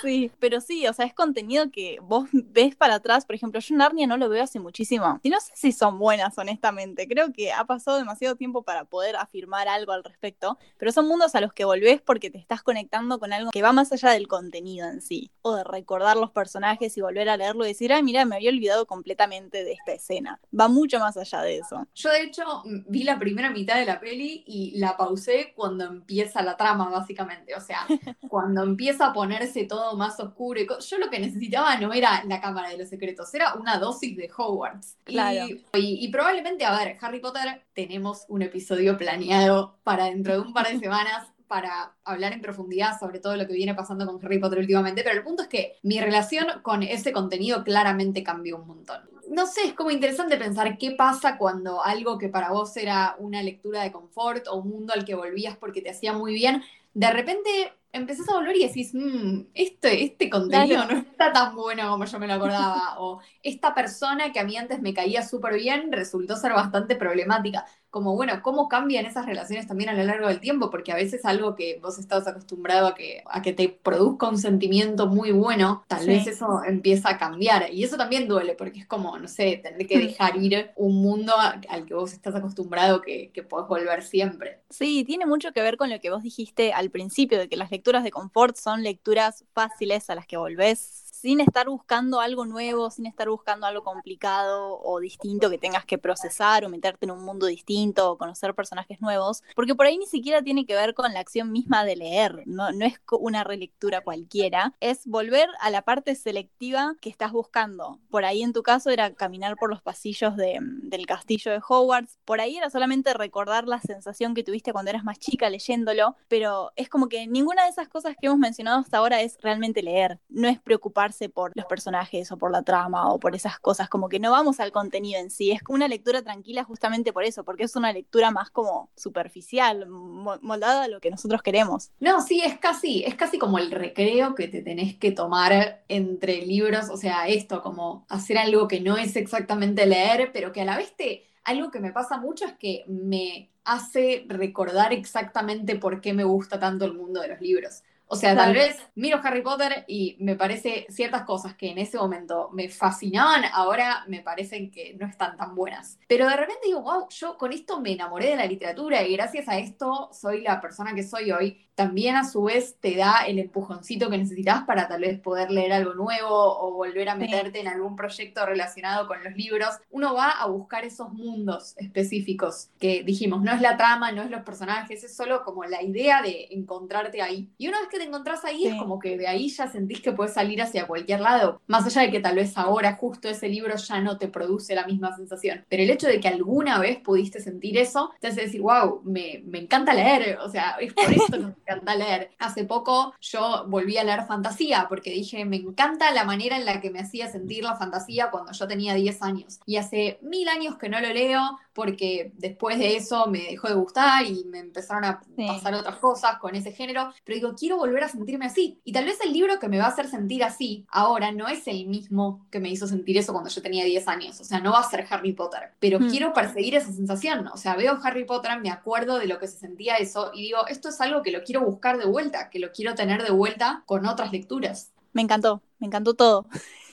sí, 0.03 0.31
pero 0.39 0.61
sí, 0.61 0.87
o 0.87 0.93
sea, 0.93 1.07
es 1.07 1.15
contenido 1.15 1.71
que 1.71 1.99
vos 2.03 2.29
ves 2.33 2.75
para 2.77 2.95
atrás. 2.95 3.27
Por 3.27 3.37
ejemplo, 3.37 3.61
yo 3.61 3.77
Narnia 3.77 4.07
no 4.07 4.17
lo 4.17 4.29
veo 4.29 4.43
hace 4.43 4.59
muchísimo. 4.59 5.21
Y 5.23 5.31
no 5.31 5.41
sé 5.41 5.53
si 5.55 5.73
son 5.83 5.99
buenas, 5.99 6.39
honestamente. 6.39 7.09
Creo 7.09 7.33
que 7.33 7.53
ha 7.53 7.65
pasado 7.65 7.97
demasiado 7.97 8.37
tiempo 8.37 8.62
para 8.62 8.85
poder 8.85 9.17
afirmar 9.17 9.67
algo 9.67 9.91
al 9.91 10.05
respecto, 10.05 10.57
pero 10.79 10.93
son 10.93 11.09
mundos 11.09 11.35
a 11.35 11.41
los 11.41 11.53
que 11.53 11.65
volvés 11.65 12.01
porque 12.01 12.31
te 12.31 12.39
estás 12.39 12.62
conectando 12.62 13.19
con 13.19 13.33
algo 13.33 13.51
que 13.51 13.62
va 13.62 13.73
más 13.73 13.91
allá 13.91 14.11
del 14.11 14.29
contenido 14.29 14.87
en 14.87 15.03
sí, 15.03 15.33
o 15.43 15.57
de 15.57 15.65
recordar 15.65 16.17
los 16.17 16.31
personajes 16.31 16.97
y 16.97 17.01
volver 17.01 17.29
a 17.29 17.37
leerlo 17.37 17.65
y 17.65 17.69
decir, 17.71 17.93
ay, 17.93 18.05
mira, 18.05 18.25
me 18.25 18.37
había 18.37 18.51
olvidado 18.51 18.87
completamente 18.87 19.65
de 19.65 19.73
esta 19.73 19.91
escena. 19.93 20.39
Va 20.57 20.69
mucho 20.69 21.01
más 21.01 21.17
allá 21.17 21.43
de 21.43 21.59
eso. 21.59 21.85
Yo, 21.97 22.11
de 22.11 22.23
hecho, 22.23 22.62
vi 22.87 23.03
la 23.03 23.19
primera 23.19 23.51
mitad 23.51 23.75
de 23.75 23.85
la 23.85 23.99
peli 23.99 24.45
y 24.47 24.79
la 24.79 24.97
pausé 24.97 25.53
cuando 25.57 25.85
empieza 25.85 26.43
la 26.43 26.57
trama, 26.57 26.91
básicamente. 26.91 27.57
O 27.57 27.61
sea, 27.61 27.89
cuando 28.29 28.62
empieza 28.62 29.07
a 29.07 29.12
ponerse 29.12 29.65
todo 29.65 29.97
más 29.97 30.21
oscuro. 30.21 30.61
Y 30.61 30.69
yo 30.69 30.99
lo 30.99 31.11
que 31.11 31.19
necesitaba 31.19 31.77
no 31.79 31.93
era 31.93 32.23
la 32.23 32.41
Cámara 32.41 32.69
de 32.69 32.79
los 32.79 32.89
Secretos, 32.89 33.35
era 33.35 33.55
una 33.55 33.79
dosis 33.79 34.17
de 34.17 34.31
Hogwarts. 34.37 34.97
Claro. 35.03 35.49
Y, 35.49 35.65
probablemente, 36.11 36.67
a 36.67 36.76
ver, 36.76 36.99
Harry 37.00 37.19
Potter, 37.19 37.64
tenemos 37.73 38.26
un 38.29 38.43
episodio 38.43 38.99
planeado 38.99 39.79
para 39.85 40.05
dentro 40.05 40.35
de 40.35 40.41
un 40.41 40.52
par 40.52 40.69
de 40.69 40.79
semanas 40.81 41.29
para 41.47 41.95
hablar 42.05 42.35
en 42.35 42.43
profundidad 42.43 42.99
sobre 42.99 43.21
todo 43.21 43.37
lo 43.37 43.47
que 43.47 43.55
viene 43.55 43.75
pasando 43.75 44.05
con 44.05 44.23
Harry 44.23 44.38
Potter 44.38 44.59
últimamente, 44.59 45.02
pero 45.02 45.17
el 45.17 45.23
punto 45.23 45.45
es 45.45 45.49
que 45.49 45.79
mi 45.83 45.99
relación 45.99 46.47
con 46.62 46.83
ese 46.83 47.12
contenido 47.12 47.64
claramente 47.64 48.23
cambió 48.23 48.59
un 48.59 48.67
montón. 48.67 49.00
No 49.31 49.47
sé, 49.47 49.62
es 49.64 49.73
como 49.73 49.91
interesante 49.91 50.37
pensar 50.37 50.76
qué 50.76 50.91
pasa 50.91 51.38
cuando 51.38 51.83
algo 51.83 52.19
que 52.19 52.29
para 52.29 52.50
vos 52.50 52.76
era 52.76 53.17
una 53.19 53.43
lectura 53.43 53.83
de 53.83 53.93
confort 53.93 54.49
o 54.49 54.57
un 54.57 54.69
mundo 54.69 54.93
al 54.95 55.07
que 55.07 55.14
volvías 55.14 55.57
porque 55.57 55.81
te 55.81 55.91
hacía 55.91 56.12
muy 56.12 56.35
bien, 56.35 56.62
de 56.93 57.11
repente 57.11 57.73
empezás 57.93 58.29
a 58.29 58.35
volver 58.35 58.57
y 58.57 58.67
decís, 58.67 58.93
mmm, 58.95 59.43
este, 59.55 60.05
este 60.05 60.31
contenido 60.31 60.85
no 60.87 60.99
está 60.99 61.33
tan 61.33 61.55
bueno 61.55 61.91
como 61.91 62.05
yo 62.05 62.19
me 62.19 62.27
lo 62.27 62.35
acordaba, 62.35 62.99
o 62.99 63.21
esta 63.43 63.75
persona 63.75 64.33
que 64.33 64.41
a 64.41 64.45
mí 64.45 64.57
antes 64.57 64.81
me 64.81 64.95
caía 64.95 65.23
súper 65.23 65.55
bien 65.55 65.93
resultó 65.93 66.37
ser 66.37 66.53
bastante 66.53 66.97
problemática 66.97 67.67
como, 67.93 68.17
bueno, 68.17 68.41
cómo 68.43 68.71
cambian 68.71 69.05
esas 69.05 69.27
relaciones 69.27 69.67
también 69.67 69.91
a 69.91 69.93
lo 69.93 70.03
largo 70.03 70.27
del 70.29 70.41
tiempo, 70.41 70.71
porque 70.71 70.93
a 70.93 70.95
veces 70.95 71.27
algo 71.27 71.55
que 71.55 71.79
vos 71.83 71.99
estás 71.99 72.27
acostumbrado 72.27 72.87
a 72.87 72.95
que, 72.95 73.23
a 73.27 73.43
que 73.43 73.53
te 73.53 73.69
produzca 73.69 74.31
un 74.31 74.39
sentimiento 74.39 75.09
muy 75.09 75.31
bueno, 75.31 75.85
tal 75.89 76.07
vez 76.07 76.27
eso 76.27 76.65
empieza 76.65 77.11
a 77.11 77.19
cambiar. 77.19 77.71
Y 77.71 77.85
eso 77.85 77.99
también 77.99 78.29
duele, 78.29 78.55
porque 78.55 78.81
es 78.81 78.87
como, 78.87 79.19
no 79.19 79.29
sé, 79.29 79.61
tener 79.63 79.87
que 79.87 79.99
dejar 79.99 80.39
ir 80.39 80.71
un 80.75 81.03
mundo 81.03 81.35
al 81.37 81.85
que 81.85 81.93
vos 81.93 82.15
estás 82.15 82.35
acostumbrado 82.35 83.03
que, 83.03 83.31
que 83.31 83.43
podés 83.43 83.69
volver 83.69 84.03
siempre. 84.03 84.63
Sí, 84.71 85.05
tiene 85.05 85.27
mucho 85.27 85.53
que 85.53 85.61
ver 85.61 85.77
con 85.77 85.91
lo 85.91 86.01
que 86.01 86.09
vos 86.09 86.23
dijiste 86.23 86.73
al 86.73 86.89
principio, 86.91 87.39
de 87.39 87.51
que 87.51 87.59
las 87.59 87.71
lecturas 87.71 88.05
de 88.05 88.11
confort 88.11 88.57
son 88.57 88.83
lecturas 88.83 89.45
fáciles 89.53 90.09
a 90.09 90.15
las 90.15 90.27
que 90.27 90.39
volvés 90.39 91.01
sin 91.23 91.41
estar 91.41 91.69
buscando 91.69 92.21
algo 92.21 92.47
nuevo, 92.47 92.91
sin 92.91 93.07
estar 93.07 93.29
buscando 93.29 93.64
algo 93.64 93.85
complicado 93.85 94.81
o 94.83 94.99
distinto 94.99 95.50
que 95.50 95.57
tengas 95.57 95.85
que 95.85 95.97
procesar 95.97 96.64
o 96.64 96.69
meterte 96.69 97.07
en 97.07 97.12
un 97.12 97.25
mundo 97.25 97.47
distinto 97.47 98.11
o 98.11 98.19
conocer 98.19 98.57
personajes 98.57 99.00
nuevos, 99.00 99.45
porque 99.55 99.76
por 99.76 99.87
ahí 99.87 99.97
ni 99.99 100.07
siquiera 100.07 100.43
tiene 100.43 100.67
que 100.67 100.75
ver 100.75 100.95
con 100.95 101.12
la 101.14 101.21
acción 101.21 101.52
misma 101.52 101.85
de 101.85 101.95
leer, 101.95 102.43
no, 102.47 102.69
es 102.71 103.00
una 103.12 103.45
relectura 103.45 104.00
cualquiera, 104.00 104.75
es 104.81 105.07
volver 105.07 105.49
a 105.61 105.71
la 105.71 105.83
parte 105.83 106.17
selectiva 106.17 106.97
que 107.00 107.09
estás 107.09 107.31
buscando. 107.31 108.00
Por 108.11 108.25
ahí 108.25 108.43
en 108.43 108.52
tu 108.52 108.64
caso 108.64 108.91
era 108.91 109.14
caminar 109.14 109.55
por 109.55 109.71
los 109.71 109.81
pasillos 109.81 110.37
del 110.37 111.07
castillo 111.07 111.52
de 111.52 111.61
Hogwarts, 111.67 112.19
por 112.25 112.41
ahí 112.41 112.57
era 112.57 112.69
solamente 112.69 113.14
recordar 113.14 113.69
la 113.69 113.81
sensación 113.81 114.35
que 114.35 114.43
tuviste 114.43 114.73
cuando 114.73 114.91
eras 114.91 115.05
más 115.05 115.21
chica 115.21 115.49
leyéndolo, 115.49 116.17
pero 116.26 116.73
es 116.75 116.88
como 116.88 117.09
que 117.09 117.29
ninguna 117.29 117.62
de 117.62 117.71
esas 117.71 117.88
cosas 117.88 118.17
que 118.21 118.26
hemos 118.26 118.41
mencionado 118.41 118.81
hasta 118.81 118.99
ahora 118.99 119.21
es 119.21 119.38
realmente 119.41 119.85
leer, 119.85 120.19
no 120.29 120.49
es 120.49 120.61
preocuparse 120.61 121.12
por 121.35 121.52
los 121.54 121.66
personajes 121.66 122.31
o 122.33 122.37
por 122.37 122.50
la 122.50 122.62
trama 122.62 123.12
o 123.12 123.19
por 123.19 123.35
esas 123.35 123.59
cosas, 123.59 123.88
como 123.88 124.09
que 124.09 124.19
no 124.19 124.31
vamos 124.31 124.61
al 124.61 124.73
contenido 124.73 125.21
en 125.21 125.31
sí, 125.31 125.50
es 125.50 125.61
una 125.69 125.88
lectura 125.88 126.23
tranquila 126.23 126.64
justamente 126.64 127.12
por 127.12 127.25
eso, 127.25 127.45
porque 127.45 127.64
es 127.64 127.76
una 127.76 127.92
lectura 127.92 128.31
más 128.31 128.50
como 128.50 128.90
superficial, 128.97 129.87
moldada 129.88 130.85
a 130.85 130.88
lo 130.88 131.00
que 131.00 131.11
nosotros 131.11 131.42
queremos. 131.42 131.90
No, 132.00 132.21
sí, 132.21 132.42
es 132.45 132.59
casi, 132.59 133.04
es 133.04 133.14
casi 133.14 133.38
como 133.38 133.59
el 133.59 133.71
recreo 133.71 134.35
que 134.35 134.49
te 134.49 134.62
tenés 134.62 134.97
que 134.97 135.12
tomar 135.12 135.85
entre 135.88 136.47
libros, 136.47 136.88
o 136.90 136.97
sea, 136.97 137.28
esto, 137.28 137.62
como 137.62 138.07
hacer 138.09 138.38
algo 138.38 138.69
que 138.69 138.81
no 138.81 138.97
es 138.97 139.16
exactamente 139.16 139.87
leer, 139.87 140.31
pero 140.33 140.52
que 140.52 140.62
a 140.62 140.64
la 140.64 140.76
vez 140.76 140.95
te... 140.97 141.26
Algo 141.45 141.73
que 141.73 141.81
me 141.81 141.90
pasa 141.90 142.19
mucho 142.19 142.45
es 142.45 142.52
que 142.52 142.85
me 142.87 143.50
hace 143.64 144.25
recordar 144.28 144.92
exactamente 144.92 145.76
por 145.76 146.00
qué 146.00 146.12
me 146.12 146.23
gusta 146.23 146.61
tanto 146.61 146.85
el 146.85 146.95
mundo 146.95 147.21
de 147.21 147.28
los 147.28 147.40
libros. 147.40 147.83
O 148.12 148.16
sea, 148.16 148.37
tal 148.37 148.52
vez 148.52 148.76
miro 148.95 149.19
Harry 149.25 149.40
Potter 149.40 149.87
y 149.88 150.19
me 150.21 150.37
parece 150.37 150.85
ciertas 150.90 151.23
cosas 151.23 151.54
que 151.54 151.71
en 151.71 151.78
ese 151.78 151.97
momento 151.97 152.50
me 152.52 152.69
fascinaban, 152.69 153.45
ahora 153.50 154.04
me 154.07 154.21
parecen 154.21 154.71
que 154.71 154.95
no 155.00 155.07
están 155.07 155.35
tan 155.38 155.54
buenas. 155.54 155.99
Pero 156.09 156.28
de 156.28 156.37
repente 156.37 156.66
digo, 156.66 156.83
wow, 156.83 157.09
yo 157.09 157.38
con 157.38 157.54
esto 157.54 157.81
me 157.81 157.92
enamoré 157.92 158.26
de 158.26 158.37
la 158.37 158.45
literatura 158.45 159.02
y 159.02 159.14
gracias 159.16 159.49
a 159.49 159.57
esto 159.57 160.11
soy 160.12 160.42
la 160.42 160.61
persona 160.61 160.95
que 160.95 161.04
soy 161.04 161.33
hoy 161.33 161.66
también 161.75 162.17
a 162.17 162.25
su 162.25 162.43
vez 162.45 162.76
te 162.81 162.97
da 162.97 163.25
el 163.26 163.38
empujoncito 163.38 164.11
que 164.11 164.19
necesitas 164.19 164.64
para 164.64 164.88
tal 164.88 165.00
vez 165.00 165.19
poder 165.21 165.50
leer 165.50 165.73
algo 165.73 165.95
nuevo 165.95 166.29
o 166.29 166.73
volver 166.73 167.09
a 167.09 167.14
meterte 167.14 167.61
en 167.61 167.69
algún 167.69 167.97
proyecto 167.97 168.45
relacionado 168.45 169.07
con 169.07 169.23
los 169.25 169.35
libros. 169.35 169.79
Uno 169.91 170.14
va 170.14 170.31
a 170.31 170.47
buscar 170.47 170.85
esos 170.85 171.12
mundos 171.12 171.75
específicos 171.79 172.69
que 172.79 173.02
dijimos, 173.02 173.43
no 173.43 173.52
es 173.52 173.61
la 173.61 173.76
trama, 173.76 174.12
no 174.12 174.23
es 174.23 174.31
los 174.31 174.43
personajes, 174.43 175.02
es 175.02 175.17
solo 175.17 175.45
como 175.45 175.64
la 175.64 175.83
idea 175.83 176.23
de 176.23 176.49
encontrarte 176.50 177.23
ahí. 177.23 177.49
Y 177.59 177.69
una 177.69 177.81
vez 177.81 177.88
que 177.88 177.99
te 177.99 178.05
encontrás 178.05 178.45
ahí 178.45 178.67
es 178.67 178.75
como 178.75 178.99
que 178.99 179.17
de 179.17 179.26
ahí 179.26 179.49
ya 179.49 179.69
sentís 179.69 180.00
que 180.00 180.12
puedes 180.12 180.35
salir 180.35 180.61
hacia 180.61 180.87
cualquier 180.87 181.21
lado, 181.21 181.61
más 181.67 181.87
allá 181.87 182.02
de 182.02 182.11
que 182.11 182.21
tal 182.21 182.37
vez 182.37 182.57
ahora 182.59 182.97
justo 182.97 183.29
ese 183.29 183.49
libro 183.49 183.76
ya 183.76 184.00
no 184.00 184.19
te 184.19 184.29
produce 184.29 184.75
la 184.75 184.87
misma 184.87 185.17
sensación. 185.17 185.64
Pero 185.69 185.83
el 185.83 185.91
hecho 185.91 186.07
de 186.07 186.21
que 186.21 186.29
alguna 186.29 186.79
vez 186.79 186.99
pudiste 186.99 187.41
sentir 187.41 187.79
eso, 187.79 188.11
te 188.21 188.29
hace 188.29 188.43
decir, 188.43 188.61
wow, 188.61 189.00
me, 189.05 189.43
me 189.47 189.59
encanta 189.59 189.95
leer, 189.95 190.38
o 190.38 190.49
sea, 190.50 190.76
es 190.81 190.93
por 190.93 191.11
esto 191.11 191.55
leer. 191.97 192.31
Hace 192.38 192.64
poco 192.64 193.14
yo 193.21 193.64
volví 193.69 193.97
a 193.97 194.05
leer 194.05 194.25
fantasía 194.26 194.87
porque 194.88 195.11
dije, 195.11 195.45
me 195.45 195.57
encanta 195.57 196.11
la 196.12 196.25
manera 196.25 196.57
en 196.57 196.64
la 196.64 196.81
que 196.81 196.91
me 196.91 197.00
hacía 197.00 197.31
sentir 197.31 197.64
la 197.64 197.76
fantasía 197.76 198.31
cuando 198.31 198.52
yo 198.52 198.67
tenía 198.67 198.95
10 198.95 199.23
años. 199.23 199.61
Y 199.67 199.76
hace 199.76 200.19
mil 200.23 200.49
años 200.49 200.76
que 200.76 200.88
no 200.88 201.00
lo 201.00 201.09
leo 201.12 201.59
porque 201.73 202.33
después 202.37 202.79
de 202.79 202.97
eso 202.97 203.26
me 203.26 203.41
dejó 203.50 203.69
de 203.69 203.75
gustar 203.75 204.26
y 204.26 204.45
me 204.45 204.59
empezaron 204.59 205.05
a 205.05 205.23
pasar 205.47 205.75
otras 205.75 205.97
cosas 205.97 206.38
con 206.38 206.55
ese 206.55 206.73
género. 206.73 207.12
Pero 207.25 207.37
digo, 207.37 207.55
quiero 207.55 207.76
volver 207.76 208.05
a 208.05 208.09
sentirme 208.09 208.47
así. 208.47 208.81
Y 208.85 208.93
tal 208.93 209.05
vez 209.05 209.19
el 209.25 209.33
libro 209.33 209.59
que 209.59 209.69
me 209.69 209.79
va 209.79 209.85
a 209.85 209.88
hacer 209.88 210.09
sentir 210.09 210.45
así 210.45 210.87
ahora 210.88 211.33
no 211.33 211.49
es 211.49 211.67
el 211.67 211.87
mismo 211.87 212.47
que 212.50 212.61
me 212.61 212.71
hizo 212.71 212.87
sentir 212.87 213.17
eso 213.19 213.33
cuando 213.33 213.50
yo 213.50 213.62
tenía 213.62 213.85
10 213.85 214.09
años. 214.09 214.41
O 214.41 214.45
sea, 214.45 214.61
no 214.61 214.73
va 214.73 214.81
a 214.81 214.91
ser 214.91 215.07
Harry 215.11 215.33
Potter. 215.33 215.73
Pero 215.79 215.99
hmm. 215.99 216.11
quiero 216.11 216.33
perseguir 216.33 216.75
esa 216.75 216.93
sensación. 216.93 217.49
O 217.49 217.57
sea, 217.57 217.76
veo 217.76 217.99
Harry 218.02 218.25
Potter, 218.25 218.61
me 218.61 218.71
acuerdo 218.71 219.19
de 219.19 219.26
lo 219.26 219.38
que 219.38 219.49
se 219.49 219.59
sentía 219.59 219.97
eso 219.97 220.31
y 220.35 220.43
digo, 220.43 220.67
esto 220.69 220.88
es 220.88 221.00
algo 221.00 221.23
que 221.23 221.33
lo 221.33 221.43
quiero 221.43 221.62
buscar 221.62 221.99
de 221.99 222.07
vuelta, 222.07 222.50
que 222.50 222.59
lo 222.59 222.73
quiero 222.73 222.95
tener 222.95 223.23
de 223.23 223.31
vuelta 223.31 223.83
con 223.87 224.07
otras 224.07 224.33
lecturas. 224.33 224.93
Me 225.12 225.23
encantó, 225.23 225.62
me 225.79 225.87
encantó 225.87 226.14
todo. 226.14 226.47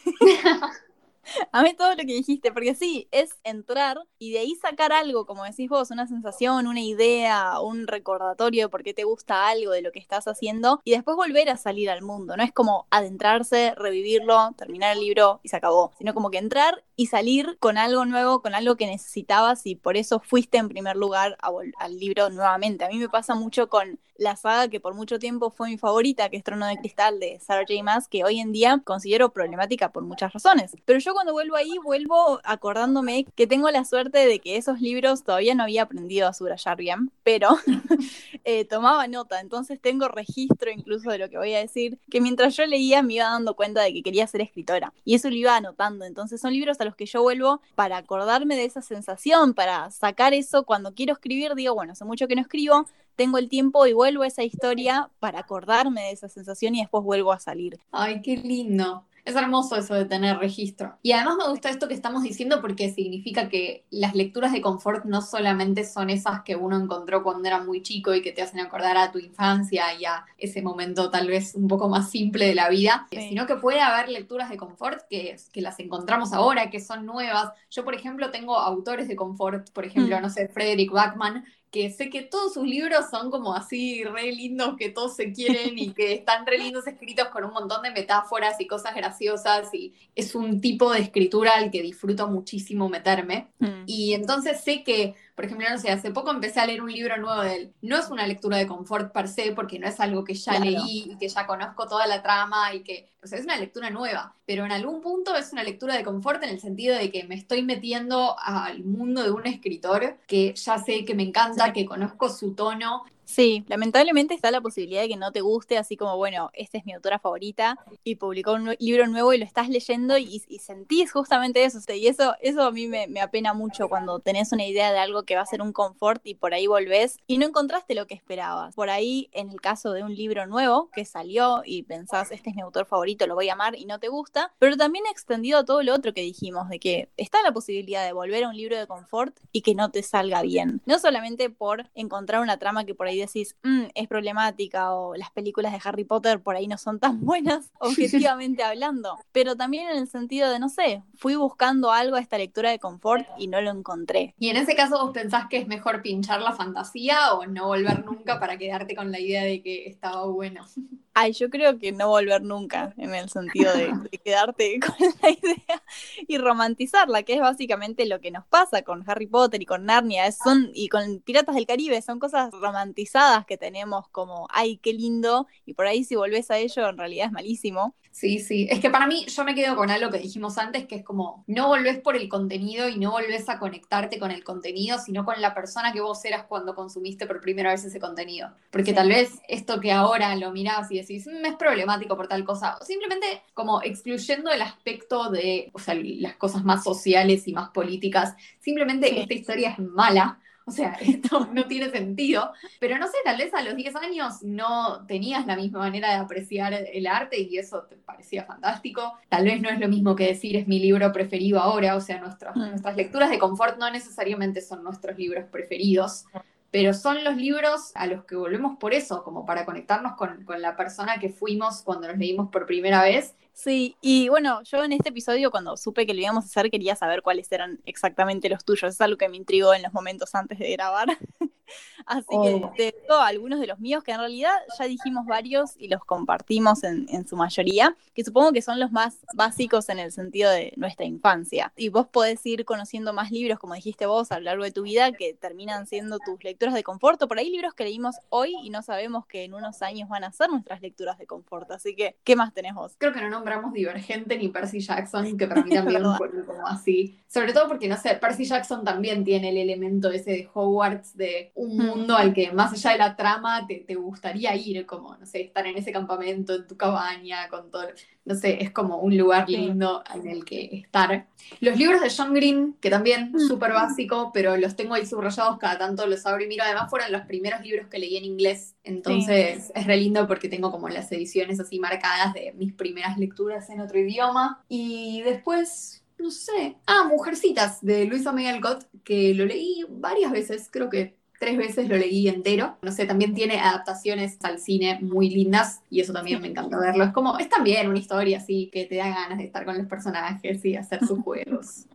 A 1.51 1.63
mí 1.63 1.73
todo 1.73 1.89
lo 1.91 1.97
que 1.97 2.05
dijiste, 2.05 2.51
porque 2.51 2.75
sí, 2.75 3.07
es 3.11 3.37
entrar 3.43 3.97
y 4.17 4.31
de 4.31 4.39
ahí 4.39 4.55
sacar 4.55 4.91
algo, 4.91 5.25
como 5.25 5.43
decís 5.43 5.69
vos, 5.69 5.91
una 5.91 6.07
sensación, 6.07 6.67
una 6.67 6.81
idea, 6.81 7.59
un 7.61 7.87
recordatorio 7.87 8.65
de 8.65 8.69
por 8.69 8.83
qué 8.83 8.93
te 8.93 9.03
gusta 9.03 9.47
algo 9.47 9.71
de 9.71 9.81
lo 9.81 9.91
que 9.91 9.99
estás 9.99 10.27
haciendo 10.27 10.81
y 10.83 10.91
después 10.91 11.15
volver 11.17 11.49
a 11.49 11.57
salir 11.57 11.89
al 11.89 12.01
mundo. 12.01 12.37
No 12.37 12.43
es 12.43 12.51
como 12.51 12.87
adentrarse, 12.91 13.73
revivirlo, 13.75 14.53
terminar 14.57 14.93
el 14.93 15.01
libro 15.01 15.39
y 15.43 15.49
se 15.49 15.57
acabó, 15.57 15.91
sino 15.97 16.13
como 16.13 16.31
que 16.31 16.37
entrar 16.37 16.83
y 16.99 17.05
salir 17.05 17.57
con 17.61 17.77
algo 17.77 18.03
nuevo, 18.03 18.41
con 18.41 18.53
algo 18.53 18.75
que 18.75 18.85
necesitabas 18.85 19.65
y 19.65 19.75
por 19.75 19.95
eso 19.95 20.19
fuiste 20.19 20.57
en 20.57 20.67
primer 20.67 20.97
lugar 20.97 21.37
al 21.41 21.97
libro 21.97 22.29
nuevamente. 22.29 22.83
A 22.83 22.89
mí 22.89 22.97
me 22.97 23.07
pasa 23.07 23.35
mucho 23.35 23.69
con 23.69 24.01
la 24.19 24.35
saga 24.35 24.67
que 24.67 24.79
por 24.79 24.93
mucho 24.93 25.17
tiempo 25.17 25.49
fue 25.49 25.69
mi 25.69 25.77
favorita, 25.77 26.29
que 26.29 26.37
es 26.37 26.43
Trono 26.43 26.67
de 26.67 26.77
Cristal 26.77 27.19
de 27.19 27.39
Sarah 27.39 27.65
J. 27.67 27.81
Maas, 27.83 28.07
que 28.07 28.23
hoy 28.23 28.39
en 28.39 28.51
día 28.51 28.81
considero 28.83 29.31
problemática 29.31 29.91
por 29.91 30.03
muchas 30.03 30.33
razones. 30.33 30.75
Pero 30.85 30.99
yo 30.99 31.13
cuando 31.13 31.31
vuelvo 31.31 31.55
ahí, 31.55 31.77
vuelvo 31.83 32.39
acordándome 32.43 33.25
que 33.35 33.47
tengo 33.47 33.71
la 33.71 33.85
suerte 33.85 34.27
de 34.27 34.39
que 34.39 34.57
esos 34.57 34.81
libros 34.81 35.23
todavía 35.23 35.55
no 35.55 35.63
había 35.63 35.83
aprendido 35.83 36.27
a 36.27 36.33
subrayar 36.33 36.77
bien, 36.77 37.11
pero 37.23 37.49
eh, 38.43 38.65
tomaba 38.65 39.07
nota, 39.07 39.39
entonces 39.39 39.79
tengo 39.79 40.09
registro 40.09 40.69
incluso 40.69 41.09
de 41.11 41.17
lo 41.17 41.29
que 41.29 41.37
voy 41.37 41.53
a 41.53 41.59
decir, 41.59 41.97
que 42.11 42.19
mientras 42.19 42.57
yo 42.57 42.65
leía 42.65 43.01
me 43.01 43.13
iba 43.13 43.25
dando 43.25 43.55
cuenta 43.55 43.81
de 43.81 43.93
que 43.93 44.03
quería 44.03 44.27
ser 44.27 44.41
escritora. 44.41 44.93
Y 45.05 45.15
eso 45.15 45.29
lo 45.29 45.35
iba 45.35 45.55
anotando, 45.55 46.03
entonces 46.03 46.41
son 46.41 46.51
libros 46.51 46.81
a 46.81 46.85
los 46.89 46.95
que 46.95 47.05
yo 47.05 47.21
vuelvo 47.21 47.61
para 47.75 47.97
acordarme 47.97 48.55
de 48.55 48.65
esa 48.65 48.81
sensación, 48.81 49.53
para 49.53 49.89
sacar 49.91 50.33
eso 50.33 50.63
cuando 50.63 50.93
quiero 50.93 51.13
escribir, 51.13 51.55
digo, 51.55 51.75
bueno, 51.75 51.93
hace 51.93 52.03
mucho 52.03 52.27
que 52.27 52.35
no 52.35 52.41
escribo, 52.41 52.85
tengo 53.15 53.37
el 53.37 53.49
tiempo 53.49 53.85
y 53.85 53.93
vuelvo 53.93 54.23
a 54.23 54.27
esa 54.27 54.43
historia 54.43 55.09
para 55.19 55.39
acordarme 55.39 56.01
de 56.01 56.11
esa 56.11 56.29
sensación 56.29 56.75
y 56.75 56.79
después 56.79 57.03
vuelvo 57.03 57.31
a 57.31 57.39
salir. 57.39 57.79
Ay, 57.91 58.21
qué 58.21 58.37
lindo. 58.37 59.05
Es 59.25 59.35
hermoso 59.35 59.75
eso 59.75 59.93
de 59.93 60.05
tener 60.05 60.37
registro. 60.37 60.97
Y 61.01 61.11
además 61.11 61.37
me 61.37 61.49
gusta 61.49 61.69
esto 61.69 61.87
que 61.87 61.93
estamos 61.93 62.23
diciendo 62.23 62.61
porque 62.61 62.91
significa 62.91 63.49
que 63.49 63.85
las 63.89 64.15
lecturas 64.15 64.51
de 64.51 64.61
confort 64.61 65.05
no 65.05 65.21
solamente 65.21 65.85
son 65.85 66.09
esas 66.09 66.41
que 66.43 66.55
uno 66.55 66.77
encontró 66.77 67.23
cuando 67.23 67.47
era 67.47 67.61
muy 67.61 67.81
chico 67.81 68.13
y 68.13 68.21
que 68.21 68.31
te 68.31 68.41
hacen 68.41 68.59
acordar 68.59 68.97
a 68.97 69.11
tu 69.11 69.19
infancia 69.19 69.93
y 69.99 70.05
a 70.05 70.25
ese 70.37 70.61
momento 70.61 71.09
tal 71.09 71.27
vez 71.27 71.55
un 71.55 71.67
poco 71.67 71.89
más 71.89 72.09
simple 72.09 72.45
de 72.45 72.55
la 72.55 72.69
vida, 72.69 73.07
sino 73.11 73.45
que 73.45 73.55
puede 73.55 73.81
haber 73.81 74.09
lecturas 74.09 74.49
de 74.49 74.57
confort 74.57 75.01
que, 75.09 75.35
que 75.51 75.61
las 75.61 75.79
encontramos 75.79 76.33
ahora, 76.33 76.69
que 76.69 76.79
son 76.79 77.05
nuevas. 77.05 77.51
Yo, 77.69 77.83
por 77.83 77.95
ejemplo, 77.95 78.31
tengo 78.31 78.57
autores 78.57 79.07
de 79.07 79.15
confort, 79.15 79.69
por 79.71 79.85
ejemplo, 79.85 80.17
mm. 80.17 80.21
no 80.21 80.29
sé, 80.29 80.47
Frederick 80.47 80.91
Backman, 80.91 81.45
que 81.71 81.91
sé 81.91 82.09
que 82.09 82.23
todos 82.23 82.55
sus 82.55 82.65
libros 82.65 83.05
son 83.11 83.29
como 83.29 83.53
así 83.53 84.03
re 84.03 84.31
lindos, 84.31 84.75
que 84.77 84.89
todos 84.89 85.15
se 85.15 85.31
quieren 85.31 85.77
y 85.77 85.93
que 85.93 86.13
están 86.13 86.45
re 86.45 86.57
lindos 86.57 86.87
escritos 86.87 87.27
con 87.27 87.43
un 87.45 87.53
montón 87.53 87.83
de 87.83 87.91
metáforas 87.91 88.59
y 88.59 88.65
cosas 88.65 88.95
graciosas 88.95 89.73
y 89.73 89.93
es 90.15 90.33
un 90.33 90.61
tipo 90.61 90.91
de 90.91 90.99
escritura 90.99 91.53
al 91.55 91.69
que 91.69 91.83
disfruto 91.83 92.27
muchísimo 92.27 92.89
meterme. 92.89 93.49
Mm. 93.59 93.83
Y 93.85 94.13
entonces 94.13 94.61
sé 94.61 94.83
que 94.83 95.13
por 95.39 95.45
ejemplo, 95.45 95.69
no 95.69 95.77
sé, 95.77 95.89
hace 95.89 96.11
poco 96.11 96.31
empecé 96.31 96.59
a 96.59 96.65
leer 96.65 96.81
un 96.81 96.91
libro 96.91 97.15
nuevo 97.15 97.41
de 97.41 97.55
él. 97.55 97.73
No 97.81 97.97
es 97.97 98.09
una 98.09 98.27
lectura 98.27 98.57
de 98.57 98.67
confort 98.67 99.13
per 99.13 99.29
se, 99.29 99.53
porque 99.53 99.79
no 99.79 99.87
es 99.87 99.97
algo 100.01 100.25
que 100.25 100.33
ya 100.33 100.59
leí 100.59 101.13
y 101.13 101.17
que 101.17 101.29
ya 101.29 101.47
conozco 101.47 101.87
toda 101.87 102.07
la 102.07 102.21
trama 102.21 102.73
y 102.73 102.81
que, 102.81 103.07
o 103.23 103.25
sea, 103.25 103.39
es 103.39 103.45
una 103.45 103.55
lectura 103.55 103.89
nueva, 103.89 104.35
pero 104.45 104.65
en 104.65 104.73
algún 104.73 104.99
punto 104.99 105.33
es 105.37 105.53
una 105.53 105.63
lectura 105.63 105.95
de 105.95 106.03
confort 106.03 106.43
en 106.43 106.49
el 106.49 106.59
sentido 106.59 106.97
de 106.97 107.09
que 107.09 107.23
me 107.23 107.35
estoy 107.35 107.63
metiendo 107.63 108.35
al 108.37 108.83
mundo 108.83 109.23
de 109.23 109.31
un 109.31 109.47
escritor 109.47 110.17
que 110.27 110.53
ya 110.55 110.77
sé 110.77 111.05
que 111.05 111.15
me 111.15 111.23
encanta, 111.23 111.71
que 111.71 111.85
conozco 111.85 112.27
su 112.27 112.53
tono 112.53 113.05
Sí, 113.29 113.63
lamentablemente 113.67 114.33
está 114.33 114.49
la 114.49 114.59
posibilidad 114.59 115.03
de 115.03 115.07
que 115.07 115.15
no 115.15 115.31
te 115.31 115.41
guste, 115.41 115.77
así 115.77 115.95
como, 115.95 116.17
bueno, 116.17 116.49
esta 116.53 116.79
es 116.79 116.85
mi 116.87 116.93
autora 116.93 117.19
favorita 117.19 117.77
y 118.03 118.15
publicó 118.15 118.53
un 118.53 118.75
libro 118.79 119.05
nuevo 119.05 119.31
y 119.33 119.37
lo 119.37 119.45
estás 119.45 119.69
leyendo 119.69 120.17
y, 120.17 120.39
sentís 120.59 121.11
justamente 121.11 121.63
eso. 121.63 121.77
Y 121.93 122.07
eso, 122.07 122.33
eso 122.41 122.63
a 122.63 122.71
mí 122.71 122.87
me, 122.87 123.21
apena 123.21 123.53
mucho 123.53 123.87
cuando 123.87 124.17
tenés 124.17 124.51
una 124.51 124.65
idea 124.65 124.91
de 124.91 124.97
algo 124.97 125.23
que 125.23 125.35
va 125.35 125.41
a 125.41 125.45
ser 125.45 125.61
un 125.61 125.73
confort 125.73 126.25
y 126.25 126.33
por 126.33 126.55
ahí 126.55 126.65
volvés 126.65 127.19
y 127.27 127.37
no 127.37 127.45
encontraste 127.45 127.93
lo 127.93 128.07
que 128.07 128.15
esperabas. 128.15 128.73
Por 128.73 128.89
ahí, 128.89 129.29
en 129.31 129.51
el 129.51 129.61
caso 129.61 129.91
de 129.91 130.01
un 130.01 130.15
libro 130.15 130.47
nuevo 130.47 130.89
que 130.91 131.05
salió 131.05 131.61
y 131.63 131.83
pensás, 131.83 132.31
este 132.31 132.49
es 132.49 132.55
mi 132.55 132.63
autor 132.63 132.87
favorito, 132.87 133.27
lo 133.27 133.35
voy 133.35 133.49
a 133.49 133.53
amar 133.53 133.75
y 133.75 133.85
no 133.85 133.99
te 133.99 134.07
gusta, 134.07 134.53
pero 134.57 134.75
también 134.75 135.05
extendido 135.05 135.59
a 135.59 135.65
todo 135.65 135.83
lo 135.83 135.93
otro 135.93 136.15
que 136.15 136.21
dijimos, 136.21 136.67
de 136.67 136.79
que 136.79 137.11
está 137.15 137.43
la 137.43 137.51
posibilidad 137.51 138.03
de 138.03 138.11
volver 138.11 138.45
a 138.45 138.49
un 138.49 138.57
libro 138.57 138.75
de 138.75 138.87
confort 138.87 139.37
y 139.51 139.61
que 139.61 139.75
no 139.75 139.91
te 139.91 140.01
salga 140.01 140.41
bien. 140.41 140.81
No 140.87 140.97
solamente 140.97 141.51
por 141.51 141.91
encontrar 141.93 142.41
una 142.41 142.57
trama 142.57 142.85
que 142.85 142.95
por 142.95 143.05
ahí 143.05 143.18
decís, 143.19 143.55
mm, 143.63 143.85
es 143.93 144.07
problemática 144.07 144.93
o 144.93 145.15
las 145.15 145.31
películas 145.31 145.71
de 145.71 145.79
Harry 145.83 146.03
Potter 146.03 146.41
por 146.41 146.55
ahí 146.55 146.67
no 146.67 146.77
son 146.77 146.99
tan 146.99 147.19
buenas, 147.25 147.71
objetivamente 147.79 148.63
hablando, 148.63 149.17
pero 149.31 149.55
también 149.55 149.89
en 149.89 149.97
el 149.97 150.07
sentido 150.07 150.49
de, 150.49 150.59
no 150.59 150.69
sé, 150.69 151.03
fui 151.15 151.35
buscando 151.35 151.91
algo 151.91 152.15
a 152.15 152.19
esta 152.19 152.37
lectura 152.37 152.69
de 152.71 152.79
confort 152.79 153.27
y 153.37 153.47
no 153.47 153.61
lo 153.61 153.71
encontré. 153.71 154.35
Y 154.39 154.49
en 154.49 154.57
ese 154.57 154.75
caso 154.75 155.03
vos 155.03 155.11
pensás 155.11 155.47
que 155.49 155.57
es 155.57 155.67
mejor 155.67 156.01
pinchar 156.01 156.41
la 156.41 156.53
fantasía 156.53 157.33
o 157.33 157.45
no 157.45 157.67
volver 157.67 158.05
nunca 158.05 158.39
para 158.39 158.57
quedarte 158.57 158.95
con 158.95 159.11
la 159.11 159.19
idea 159.19 159.43
de 159.43 159.61
que 159.61 159.87
estaba 159.87 160.25
bueno. 160.25 160.65
Ay, 161.21 161.33
yo 161.33 161.49
creo 161.49 161.77
que 161.77 161.91
no 161.91 162.07
volver 162.07 162.41
nunca, 162.43 162.93
en 162.95 163.13
el 163.13 163.27
sentido 163.27 163.73
de, 163.73 163.91
quedarte 164.23 164.79
con 164.85 164.95
la 165.21 165.29
idea 165.29 165.83
y 166.29 166.37
romantizarla, 166.37 167.23
que 167.23 167.33
es 167.33 167.41
básicamente 167.41 168.05
lo 168.05 168.21
que 168.21 168.31
nos 168.31 168.45
pasa 168.45 168.83
con 168.83 169.03
Harry 169.05 169.27
Potter 169.27 169.61
y 169.61 169.65
con 169.65 169.83
Narnia, 169.83 170.31
son, 170.31 170.71
y 170.73 170.87
con 170.87 171.19
Piratas 171.19 171.55
del 171.55 171.67
Caribe, 171.67 172.01
son 172.01 172.19
cosas 172.19 172.51
romantizadas 172.53 173.45
que 173.45 173.57
tenemos 173.57 174.07
como, 174.07 174.47
ay, 174.49 174.77
qué 174.77 174.93
lindo, 174.93 175.45
y 175.65 175.73
por 175.73 175.87
ahí 175.87 176.05
si 176.05 176.15
volvés 176.15 176.51
a 176.51 176.57
ello 176.57 176.87
en 176.87 176.97
realidad 176.97 177.25
es 177.25 177.33
malísimo. 177.33 177.97
Sí, 178.19 178.39
sí. 178.39 178.67
Es 178.69 178.81
que 178.81 178.89
para 178.89 179.07
mí, 179.07 179.25
yo 179.27 179.45
me 179.45 179.55
quedo 179.55 179.77
con 179.77 179.89
algo 179.89 180.11
que 180.11 180.17
dijimos 180.17 180.57
antes, 180.57 180.85
que 180.87 180.95
es 180.95 181.05
como, 181.05 181.45
no 181.47 181.69
volvés 181.69 181.99
por 182.01 182.17
el 182.17 182.27
contenido 182.27 182.89
y 182.89 182.99
no 182.99 183.11
volvés 183.11 183.47
a 183.47 183.59
conectarte 183.59 184.19
con 184.19 184.29
el 184.29 184.43
contenido, 184.43 184.97
sino 184.99 185.23
con 185.23 185.39
la 185.39 185.53
persona 185.53 185.93
que 185.93 186.01
vos 186.01 186.25
eras 186.25 186.43
cuando 186.43 186.75
consumiste 186.75 187.25
por 187.27 187.39
primera 187.39 187.71
vez 187.71 187.85
ese 187.85 187.97
contenido. 187.97 188.49
Porque 188.71 188.91
tal 188.91 189.07
vez 189.07 189.39
esto 189.47 189.79
que 189.79 189.93
ahora 189.93 190.35
lo 190.35 190.51
mirás 190.51 190.91
y 190.91 190.99
decís, 190.99 191.27
mm, 191.27 191.45
es 191.45 191.55
problemático 191.55 192.17
por 192.17 192.27
tal 192.27 192.43
cosa, 192.43 192.77
o 192.81 192.83
simplemente 192.83 193.41
como 193.53 193.81
excluyendo 193.81 194.51
el 194.51 194.63
aspecto 194.63 195.29
de, 195.29 195.71
o 195.73 195.79
sea, 195.79 195.95
las 195.95 196.35
cosas 196.35 196.65
más 196.65 196.83
sociales 196.83 197.47
y 197.47 197.53
más 197.53 197.69
políticas, 197.69 198.35
simplemente 198.59 199.17
esta 199.21 199.33
historia 199.33 199.69
es 199.69 199.79
mala 199.79 200.39
o 200.69 200.71
sea, 200.71 200.93
esto 201.01 201.49
no 201.51 201.65
tiene 201.65 201.89
sentido. 201.89 202.51
Pero 202.79 202.97
no 202.97 203.07
sé, 203.07 203.17
tal 203.25 203.37
vez 203.37 203.53
a 203.53 203.61
los 203.61 203.75
10 203.75 203.95
años 203.97 204.43
no 204.43 205.05
tenías 205.05 205.45
la 205.45 205.55
misma 205.55 205.79
manera 205.79 206.09
de 206.09 206.15
apreciar 206.15 206.73
el 206.73 207.07
arte 207.07 207.39
y 207.41 207.57
eso 207.57 207.83
te 207.83 207.95
parecía 207.97 208.45
fantástico. 208.45 209.13
Tal 209.27 209.45
vez 209.45 209.61
no 209.61 209.69
es 209.69 209.79
lo 209.79 209.87
mismo 209.87 210.15
que 210.15 210.27
decir 210.27 210.55
es 210.55 210.67
mi 210.67 210.79
libro 210.79 211.11
preferido 211.11 211.59
ahora. 211.59 211.95
O 211.95 212.01
sea, 212.01 212.19
nuestras, 212.19 212.55
mm. 212.55 212.59
nuestras 212.59 212.95
lecturas 212.95 213.29
de 213.29 213.39
confort 213.39 213.77
no 213.77 213.89
necesariamente 213.91 214.61
son 214.61 214.83
nuestros 214.83 215.17
libros 215.17 215.45
preferidos 215.51 216.25
pero 216.71 216.93
son 216.93 217.23
los 217.23 217.35
libros 217.35 217.91
a 217.95 218.05
los 218.05 218.25
que 218.25 218.35
volvemos 218.35 218.77
por 218.77 218.93
eso, 218.93 219.23
como 219.23 219.43
para 219.43 219.65
conectarnos 219.65 220.13
con, 220.13 220.43
con, 220.43 220.61
la 220.61 220.75
persona 220.75 221.17
que 221.19 221.29
fuimos 221.29 221.81
cuando 221.81 222.07
los 222.07 222.17
leímos 222.19 222.49
por 222.51 222.67
primera 222.67 223.01
vez 223.01 223.33
Sí, 223.61 223.97
y 223.99 224.29
bueno, 224.29 224.63
yo 224.63 224.81
en 224.85 224.93
este 224.93 225.09
episodio 225.09 225.51
cuando 225.51 225.75
supe 225.75 226.05
que 226.07 226.13
lo 226.13 226.21
íbamos 226.21 226.45
a 226.45 226.47
hacer 226.47 226.71
quería 226.71 226.95
saber 226.95 227.21
cuáles 227.21 227.51
eran 227.51 227.81
exactamente 227.85 228.47
los 228.47 228.63
tuyos. 228.63 228.93
Es 228.93 229.01
algo 229.01 229.17
que 229.17 229.27
me 229.27 229.35
intrigó 229.35 229.73
en 229.73 229.83
los 229.83 229.91
momentos 229.91 230.33
antes 230.33 230.59
de 230.59 230.71
grabar. 230.71 231.07
Así 232.05 232.25
que 232.43 232.69
te 232.75 232.95
digo 233.01 233.15
algunos 233.15 233.59
de 233.59 233.67
los 233.67 233.79
míos, 233.79 234.03
que 234.03 234.11
en 234.11 234.19
realidad 234.19 234.53
ya 234.77 234.85
dijimos 234.85 235.25
varios 235.25 235.71
y 235.77 235.87
los 235.87 236.03
compartimos 236.03 236.83
en, 236.83 237.07
en, 237.09 237.27
su 237.27 237.35
mayoría, 237.35 237.95
que 238.13 238.23
supongo 238.23 238.51
que 238.51 238.61
son 238.61 238.79
los 238.79 238.91
más 238.91 239.19
básicos 239.33 239.89
en 239.89 239.99
el 239.99 240.11
sentido 240.11 240.49
de 240.51 240.73
nuestra 240.75 241.05
infancia. 241.05 241.71
Y 241.75 241.89
vos 241.89 242.07
podés 242.07 242.45
ir 242.45 242.65
conociendo 242.65 243.13
más 243.13 243.31
libros, 243.31 243.59
como 243.59 243.73
dijiste 243.73 244.05
vos, 244.05 244.31
a 244.31 244.39
lo 244.39 244.45
largo 244.45 244.63
de 244.63 244.71
tu 244.71 244.83
vida, 244.83 245.11
que 245.11 245.33
terminan 245.33 245.87
siendo 245.87 246.19
tus 246.19 246.43
lecturas 246.43 246.73
de 246.73 246.83
confort. 246.83 247.19
Por 247.27 247.37
ahí 247.37 247.49
libros 247.49 247.73
que 247.73 247.83
leímos 247.83 248.15
hoy 248.29 248.55
y 248.63 248.69
no 248.69 248.81
sabemos 248.81 249.25
que 249.25 249.43
en 249.43 249.53
unos 249.53 249.81
años 249.81 250.09
van 250.09 250.23
a 250.23 250.31
ser 250.31 250.49
nuestras 250.49 250.81
lecturas 250.81 251.17
de 251.17 251.25
confort. 251.25 251.69
Así 251.71 251.95
que, 251.95 252.15
¿qué 252.23 252.35
más 252.35 252.53
tenés 252.53 252.73
vos? 252.73 252.95
Creo 252.97 253.13
que 253.13 253.21
no 253.21 253.29
nombramos 253.29 253.73
Divergente 253.73 254.37
ni 254.37 254.49
Percy 254.49 254.79
Jackson, 254.79 255.37
que 255.37 255.47
para 255.47 255.63
mí 255.63 255.71
también 255.71 256.05
un 256.05 256.17
como 256.45 256.67
así. 256.67 257.19
Sobre 257.27 257.53
todo 257.53 257.67
porque, 257.67 257.87
no 257.87 257.97
sé, 257.97 258.15
Percy 258.15 258.45
Jackson 258.45 258.83
también 258.83 259.23
tiene 259.23 259.49
el 259.49 259.57
elemento 259.57 260.09
ese 260.11 260.31
de 260.31 260.49
Hogwarts, 260.53 261.15
de 261.15 261.51
un 261.59 261.75
mm. 261.75 261.85
mundo 261.85 262.15
al 262.15 262.33
que 262.33 262.53
más 262.53 262.71
allá 262.71 262.91
de 262.91 262.97
la 262.97 263.15
trama 263.17 263.67
te, 263.67 263.83
te, 263.85 263.95
gustaría 263.95 264.55
ir, 264.55 264.85
como, 264.85 265.17
no 265.17 265.25
sé, 265.25 265.41
estar 265.41 265.67
en 265.67 265.77
ese 265.77 265.91
campamento, 265.91 266.55
en 266.55 266.65
tu 266.65 266.77
cabaña, 266.77 267.49
con 267.49 267.69
todo, 267.69 267.83
no 268.23 268.35
sé, 268.35 268.63
es 268.63 268.71
como 268.71 268.99
un 268.99 269.17
lugar 269.17 269.49
lindo 269.49 270.01
en 270.15 270.27
el 270.27 270.45
que 270.45 270.69
estar. 270.71 271.27
Los 271.59 271.77
libros 271.77 272.01
de 272.01 272.09
John 272.15 272.33
Green, 272.33 272.77
que 272.79 272.89
también 272.89 273.33
mm. 273.33 273.39
súper 273.39 273.73
básico, 273.73 274.31
pero 274.33 274.55
los 274.55 274.77
tengo 274.77 274.93
ahí 274.93 275.05
subrayados, 275.05 275.59
cada 275.59 275.77
tanto 275.77 276.07
los 276.07 276.25
abro 276.25 276.41
y 276.43 276.47
miro, 276.47 276.63
además 276.63 276.89
fueron 276.89 277.11
los 277.11 277.23
primeros 277.23 277.61
libros 277.61 277.87
que 277.87 277.99
leí 277.99 278.15
en 278.15 278.23
inglés, 278.23 278.75
entonces 278.85 279.69
es 279.75 279.85
re 279.85 279.97
lindo 279.97 280.25
porque 280.27 280.47
tengo 280.47 280.71
como 280.71 280.87
las 280.87 281.11
ediciones 281.11 281.59
así 281.59 281.77
marcadas 281.77 282.33
de 282.33 282.53
mis 282.53 282.71
primeras 282.71 283.17
lecturas 283.17 283.69
en 283.69 283.81
otro 283.81 283.99
idioma. 283.99 284.63
Y 284.69 285.23
después 285.23 286.03
no 286.17 286.31
sé. 286.31 286.75
Ah, 286.85 287.05
Mujercitas 287.09 287.81
de 287.81 288.05
Luisa 288.05 288.31
May 288.31 288.47
Alcott, 288.47 288.85
que 289.03 289.33
lo 289.33 289.45
leí 289.45 289.85
varias 289.89 290.31
veces, 290.31 290.69
creo 290.69 290.89
que 290.89 291.18
tres 291.39 291.57
veces 291.57 291.87
lo 291.89 291.97
leí 291.97 292.27
entero. 292.27 292.77
No 292.81 292.91
sé, 292.91 293.05
también 293.05 293.33
tiene 293.33 293.59
adaptaciones 293.59 294.37
al 294.43 294.59
cine 294.59 294.99
muy 295.01 295.29
lindas 295.29 295.81
y 295.89 296.01
eso 296.01 296.13
también 296.13 296.41
me 296.41 296.47
encanta 296.47 296.77
verlo. 296.77 297.03
Es 297.03 297.11
como, 297.11 297.37
es 297.39 297.49
también 297.49 297.87
una 297.87 297.97
historia 297.99 298.37
así 298.37 298.69
que 298.71 298.85
te 298.85 298.97
da 298.97 299.09
ganas 299.09 299.37
de 299.37 299.45
estar 299.45 299.65
con 299.65 299.77
los 299.77 299.87
personajes 299.87 300.63
y 300.65 300.75
hacer 300.75 300.99
sus 301.05 301.19
juegos. 301.19 301.85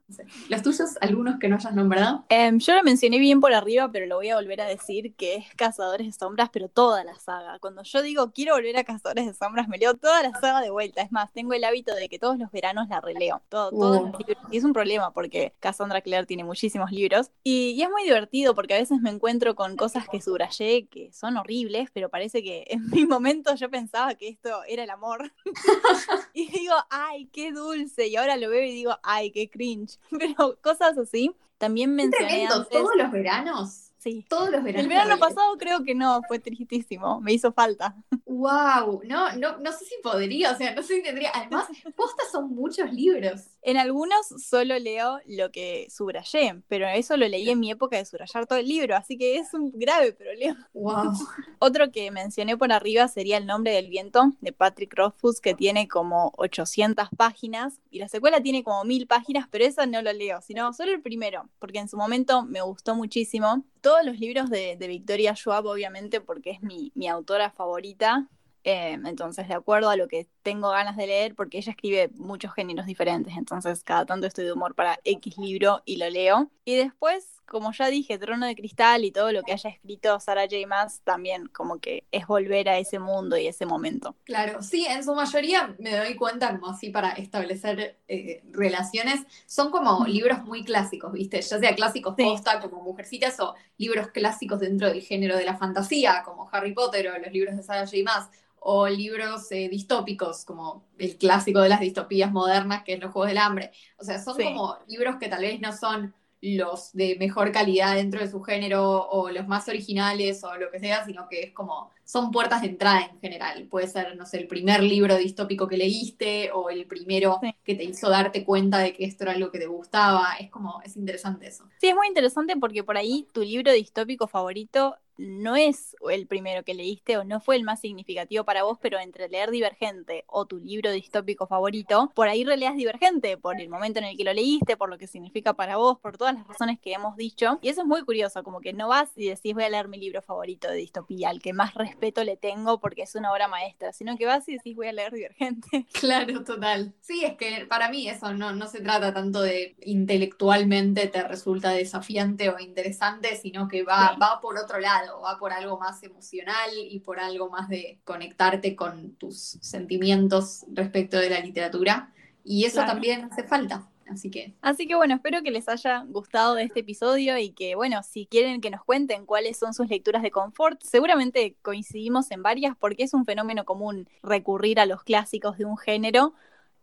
¿Los 0.49 0.63
tuyos, 0.63 0.99
algunos 1.01 1.39
que 1.39 1.49
no 1.49 1.57
hayas 1.57 1.75
nombrado? 1.75 2.27
Em, 2.29 2.59
yo 2.59 2.75
lo 2.75 2.83
mencioné 2.83 3.19
bien 3.19 3.41
por 3.41 3.55
arriba, 3.55 3.91
pero 3.91 4.07
lo 4.07 4.17
voy 4.17 4.29
a 4.29 4.37
volver 4.37 4.61
a 4.61 4.67
decir, 4.67 5.15
que 5.15 5.37
es 5.37 5.47
Cazadores 5.57 6.07
de 6.07 6.13
Sombras, 6.13 6.51
pero 6.53 6.69
toda 6.69 7.05
la 7.05 7.19
saga. 7.19 7.59
Cuando 7.59 7.83
yo 7.83 8.03
digo 8.03 8.31
quiero 8.33 8.55
volver 8.55 8.77
a 8.77 8.85
Cazadores 8.85 9.27
de 9.27 9.35
Sombras, 9.35 9.67
me 9.67 9.79
leo 9.79 9.95
toda 9.95 10.23
la 10.23 10.33
saga 10.33 10.61
de 10.61 10.71
vuelta. 10.71 11.01
Es 11.01 11.11
más, 11.11 11.33
tengo 11.33 11.55
el 11.55 11.65
hábito 11.65 11.95
de 11.95 12.09
que 12.11 12.19
todos 12.19 12.39
los 12.39 12.51
veranos 12.53 12.89
la 12.89 13.01
releo. 13.01 13.41
Todo, 13.49 13.71
todos 13.71 14.03
los 14.03 14.19
libros. 14.19 14.45
Y 14.51 14.59
es 14.59 14.65
un 14.65 14.75
problema 14.75 15.13
porque 15.13 15.55
Cassandra 15.59 16.03
Clare 16.03 16.27
tiene 16.27 16.45
muchísimos 16.45 16.93
libros. 16.93 17.31
Y, 17.43 17.71
y, 17.71 17.83
es 17.83 17.89
muy 17.89 18.03
divertido 18.03 18.55
porque 18.55 18.75
a 18.75 18.79
veces 18.79 19.01
me 19.01 19.11
encuentro 19.11 19.55
con 19.55 19.77
cosas 19.77 20.07
que 20.09 20.21
subrayé 20.21 20.87
que 20.87 21.13
son 21.13 21.37
horribles, 21.39 21.89
pero 21.93 22.11
parece 22.11 22.43
que 22.43 22.65
en 22.69 22.91
mi 22.91 23.07
momento 23.07 23.55
yo 23.55 23.71
pensaba 23.71 24.15
que 24.15 24.29
esto 24.29 24.51
era 24.69 24.85
el 24.85 24.91
amor. 24.91 25.33
y 26.35 26.51
digo, 26.51 26.75
ay, 26.91 27.27
qué 27.33 27.53
dulce. 27.53 28.09
Y 28.09 28.17
ahora 28.17 28.37
lo 28.37 28.51
veo 28.51 28.65
y 28.65 28.73
digo, 28.73 28.99
ay, 29.03 29.31
qué 29.31 29.49
cringe. 29.49 29.94
Pero 30.19 30.57
cosas 30.63 30.99
así. 30.99 31.35
También 31.59 31.95
mencioné 31.95 32.47
antes... 32.47 32.69
todos 32.69 32.91
los 32.97 33.11
veranos 33.11 33.84
Sí. 34.05 34.23
Todos 34.29 34.51
los 34.51 34.63
veranos. 34.63 34.83
El 34.83 34.89
verano 34.89 35.19
pasado 35.19 35.57
creo 35.57 35.83
que 35.83 35.95
no, 35.95 36.21
fue 36.29 36.39
tristísimo, 36.39 37.23
me 37.23 37.33
hizo 37.33 37.53
falta. 37.53 37.97
Wow, 38.27 39.01
no, 39.05 39.35
no, 39.37 39.57
no 39.57 39.73
sé 39.73 39.87
si 39.87 39.95
podría, 40.03 40.53
o 40.53 40.57
sea, 40.57 40.75
no 40.75 40.83
sé 40.83 40.97
si 40.97 41.03
tendría. 41.03 41.31
Además, 41.33 41.69
postas 41.97 42.31
son 42.31 42.55
muchos 42.55 42.93
libros. 42.93 43.45
En 43.63 43.79
algunos 43.79 44.27
solo 44.27 44.79
leo 44.79 45.21
lo 45.25 45.51
que 45.51 45.87
subrayé, 45.89 46.61
pero 46.69 46.87
eso 46.87 47.17
lo 47.17 47.27
leí 47.27 47.49
en 47.49 47.61
mi 47.61 47.71
época 47.71 47.97
de 47.97 48.05
subrayar 48.05 48.47
todo 48.47 48.59
el 48.59 48.69
libro, 48.69 48.95
así 48.95 49.17
que 49.17 49.39
es 49.39 49.55
un 49.55 49.73
grave 49.73 50.13
problema. 50.13 50.69
Wow. 50.75 51.13
Otro 51.59 51.91
que 51.91 52.11
mencioné 52.11 52.59
por 52.59 52.73
arriba 52.73 53.09
sería 53.09 53.39
El 53.39 53.47
nombre 53.47 53.73
del 53.73 53.89
viento 53.89 54.33
de 54.43 54.53
Patrick 54.53 54.93
Rothfuss, 54.95 55.41
que 55.41 55.55
tiene 55.55 55.89
como 55.89 56.31
800 56.37 57.09
páginas 57.17 57.81
y 57.91 58.01
la 58.01 58.09
secuela 58.09 58.43
tiene 58.43 58.63
como 58.65 58.85
1000 58.85 59.07
páginas, 59.07 59.49
pero 59.51 59.65
esa 59.65 59.87
no 59.87 60.03
lo 60.03 60.13
leo, 60.13 60.43
sino 60.43 60.75
solo 60.75 60.93
el 60.93 61.01
primero, 61.01 61.49
porque 61.59 61.79
en 61.79 61.89
su 61.89 61.97
momento 61.97 62.43
me 62.43 62.61
gustó 62.61 62.95
muchísimo 62.95 63.65
todos 63.85 64.03
los 64.03 64.19
libros 64.19 64.49
de, 64.49 64.77
Victoria 64.81 65.37
Schwab, 65.37 65.67
obviamente, 65.67 66.23
porque 66.23 66.53
es 66.53 66.63
mi, 66.63 66.91
mi 66.95 67.07
autora 67.07 67.51
favorita. 67.51 68.27
Eh, 68.65 68.99
entonces, 69.05 69.47
de 69.47 69.53
acuerdo 69.53 69.91
a 69.91 69.97
lo 69.97 70.09
que 70.09 70.27
tengo 70.45 70.69
ganas 70.71 70.97
de 70.97 71.07
leer, 71.07 71.35
porque 71.35 71.59
ella 71.59 71.73
escribe 71.73 72.11
muchos 72.15 72.53
géneros 72.53 72.87
diferentes, 72.87 73.35
entonces 73.37 73.83
cada 73.83 74.05
tanto 74.05 74.27
estoy 74.27 74.45
de 74.45 74.53
humor 74.53 74.75
para 74.75 75.01
X 75.03 75.39
libro 75.39 75.83
y 75.87 75.97
lo 75.97 76.09
leo. 76.11 76.51
Y 76.67 76.77
después, 76.77 77.41
como 77.47 77.73
ya 77.73 77.89
dije, 77.89 78.19
Trono 78.19 78.47
de 78.47 78.55
Cristal 78.55 79.05
y 79.05 79.11
todo 79.11 79.33
lo 79.33 79.43
que 79.43 79.53
haya 79.53 79.71
escrito 79.71 80.21
Sarah 80.21 80.43
J. 80.43 80.67
Maas, 80.67 81.01
también 81.03 81.47
como 81.49 81.79
que 81.79 82.05
es 82.13 82.27
volver 82.27 82.69
a 82.69 82.79
ese 82.79 82.99
mundo 82.99 83.39
y 83.39 83.47
ese 83.47 83.65
momento. 83.65 84.15
Claro, 84.25 84.63
sí, 84.63 84.87
en 84.87 85.03
su 85.03 85.15
mayoría 85.15 85.75
me 85.79 85.97
doy 85.97 86.15
cuenta, 86.15 86.51
como 86.51 86.73
así 86.73 86.91
para 86.91 87.13
establecer 87.13 87.97
eh, 88.07 88.43
relaciones, 88.53 89.23
son 89.47 89.71
como 89.71 90.05
libros 90.07 90.45
muy 90.45 90.63
clásicos, 90.63 91.13
¿viste? 91.13 91.41
Ya 91.41 91.59
sea 91.59 91.75
clásicos 91.75 92.15
posta, 92.17 92.61
como 92.61 92.83
Mujercitas, 92.83 93.41
o 93.41 93.55
libros 93.79 94.09
clásicos 94.09 94.61
dentro 94.61 94.89
del 94.89 95.01
género 95.01 95.37
de 95.39 95.47
la 95.47 95.57
fantasía, 95.57 96.23
como 96.23 96.49
Harry 96.53 96.75
Potter 96.75 97.09
o 97.09 97.19
los 97.19 97.33
libros 97.33 97.57
de 97.57 97.63
Sarah 97.63 97.87
J. 97.87 97.97
Maas 98.05 98.29
o 98.67 98.89
libros 98.89 99.53
eh, 99.53 99.69
distópicos, 99.69 100.47
como 100.47 100.87
el 100.99 101.19
clásico 101.19 101.61
de 101.61 101.69
las 101.69 101.81
distopías 101.81 102.33
modernas, 102.33 102.83
que 102.83 102.95
es 102.95 103.01
Los 103.01 103.13
Juegos 103.13 103.29
del 103.29 103.39
Hambre. 103.39 103.73
O 103.99 104.05
sea, 104.05 104.19
son 104.19 104.43
como 104.43 104.79
libros 104.89 105.17
que 105.21 105.29
tal 105.29 105.43
vez 105.43 105.61
no 105.61 105.71
son 105.77 106.15
los 106.41 106.93
de 106.95 107.17
mejor 107.19 107.53
calidad 107.53 107.95
dentro 107.95 108.21
de 108.21 108.31
su 108.31 108.43
género 108.43 109.07
o 109.09 109.31
los 109.31 109.47
más 109.47 109.69
originales 109.69 110.43
o 110.45 110.57
lo 110.57 110.71
que 110.71 110.81
sea, 110.81 111.05
sino 111.05 111.29
que 111.29 111.43
es 111.43 111.53
como, 111.53 111.91
son 112.05 112.31
puertas 112.31 112.63
de 112.63 112.69
entrada 112.69 113.01
en 113.03 113.21
general. 113.21 113.67
Puede 113.69 113.89
ser, 113.89 114.17
no 114.17 114.27
sé, 114.27 114.39
el 114.39 114.47
primer 114.47 114.83
libro 114.83 115.17
distópico 115.17 115.69
que 115.69 115.77
leíste 115.77 116.51
o 116.53 116.71
el 116.71 116.87
primero 116.87 117.41
que 117.65 117.75
te 117.75 117.85
hizo 117.85 118.11
darte 118.11 118.45
cuenta 118.45 118.79
de 118.79 118.93
que 118.93 119.05
esto 119.05 119.25
era 119.25 119.33
algo 119.33 119.51
que 119.51 119.59
te 119.59 119.67
gustaba. 119.67 120.35
Es 120.39 120.51
como, 120.51 120.81
es 120.83 120.97
interesante 120.97 121.47
eso. 121.47 121.65
Sí, 121.81 121.89
es 121.89 121.95
muy 121.95 122.07
interesante 122.07 122.57
porque 122.57 122.85
por 122.85 122.97
ahí 122.97 123.27
tu 123.33 123.43
libro 123.43 123.73
distópico 123.73 124.27
favorito 124.27 124.97
no 125.17 125.57
es 125.57 125.97
el 126.11 126.27
primero 126.27 126.65
que 126.65 126.75
leíste 126.75 127.17
o 127.19 127.25
no 127.25 127.41
fue 127.41 127.57
el 127.57 127.63
más 127.63 127.81
significativo 127.81 128.45
para 128.45 128.65
vos, 128.65 128.79
pero 128.81 128.99
entre 128.99 129.29
leer 129.29 129.51
Divergente 129.51 130.25
o 130.27 130.47
tu 130.47 130.59
libro 130.59 130.91
distópico 130.91 131.47
favorito, 131.47 132.11
por 132.15 132.29
ahí 132.29 132.45
releas 132.45 132.77
Divergente, 132.77 133.37
por 133.37 133.61
el 133.61 133.69
momento 133.69 134.01
en 134.01 134.07
el 134.07 134.17
que 134.17 134.25
lo 134.25 134.33
leíste, 134.33 134.77
por 134.77 134.91
lo 134.91 134.99
que 134.99 135.07
significa 135.07 135.55
para 135.55 135.77
vos, 135.77 135.99
por 136.01 136.17
todas 136.17 136.35
las 136.35 136.47
razones 136.47 136.81
que 136.81 136.93
hemos 136.93 137.17
dicho. 137.17 137.59
Y 137.63 137.69
eso 137.69 137.83
es 137.83 137.87
muy 137.87 138.03
curioso, 138.05 138.43
como 138.43 138.61
que 138.61 138.73
no 138.73 138.89
vas 138.89 139.11
y 139.17 139.29
decís 139.29 139.55
voy 139.55 139.65
a 139.65 139.69
leer 139.69 139.89
mi 139.89 139.99
libro 139.99 140.23
favorito 140.23 140.69
de 140.69 140.77
distopía, 140.77 141.29
al 141.29 141.41
que 141.41 141.53
más 141.53 141.75
respeto 141.75 141.94
le 142.01 142.37
tengo 142.37 142.81
porque 142.81 143.03
es 143.03 143.15
una 143.15 143.33
obra 143.33 143.49
maestra, 143.49 143.93
sino 143.93 144.17
que 144.17 144.27
vas 144.27 144.49
y 144.49 144.55
decís 144.55 144.77
voy 144.77 144.89
a 144.89 144.93
leer 144.93 145.13
Divergente. 145.13 145.87
Claro, 145.93 146.45
total. 146.45 146.95
Sí, 147.01 147.25
es 147.25 147.37
que 147.37 147.67
para 147.67 147.89
mí 147.89 148.09
eso 148.09 148.33
no, 148.35 148.53
no 148.53 148.67
se 148.67 148.81
trata 148.81 149.13
tanto 149.15 149.41
de 149.41 149.77
intelectualmente 149.83 151.07
te 151.07 151.23
resulta 151.23 151.71
desafiante 151.71 152.51
o 152.51 152.59
interesante, 152.59 153.37
sino 153.37 153.69
que 153.69 153.83
va, 153.83 154.17
va 154.21 154.41
por 154.41 154.59
otro 154.59 154.79
lado 154.79 155.21
va 155.21 155.39
por 155.39 155.53
algo 155.53 155.79
más 155.79 156.03
emocional 156.03 156.71
y 156.77 157.01
por 157.01 157.19
algo 157.21 157.49
más 157.49 157.69
de 157.69 158.01
conectarte 158.05 158.77
con 158.77 159.15
tus 159.17 159.59
sentimientos 159.61 160.65
respecto 160.73 161.19
de 161.19 161.31
la 161.31 161.41
literatura. 161.41 162.13
Y 162.45 162.65
eso 162.65 162.85
también 162.85 163.25
hace 163.25 163.45
falta. 163.45 163.89
Así 164.15 164.31
que. 164.31 164.55
Así 164.63 164.87
que 164.87 164.95
bueno, 164.95 165.15
espero 165.15 165.43
que 165.43 165.51
les 165.51 165.69
haya 165.69 166.05
gustado 166.07 166.57
este 166.57 166.81
episodio 166.81 167.37
y 167.37 167.51
que, 167.51 167.75
bueno, 167.75 168.03
si 168.03 168.27
quieren 168.27 168.61
que 168.61 168.71
nos 168.71 168.85
cuenten 168.85 169.27
cuáles 169.27 169.59
son 169.59 169.75
sus 169.75 169.89
lecturas 169.89 170.23
de 170.23 170.31
confort, 170.31 170.81
seguramente 170.83 171.57
coincidimos 171.63 172.31
en 172.31 172.43
varias 172.43 172.77
porque 172.77 173.03
es 173.03 173.13
un 173.13 173.25
fenómeno 173.25 173.65
común 173.65 174.09
recurrir 174.23 174.79
a 174.81 174.87
los 174.87 175.03
clásicos 175.03 175.59
de 175.59 175.65
un 175.65 175.77
género 175.77 176.35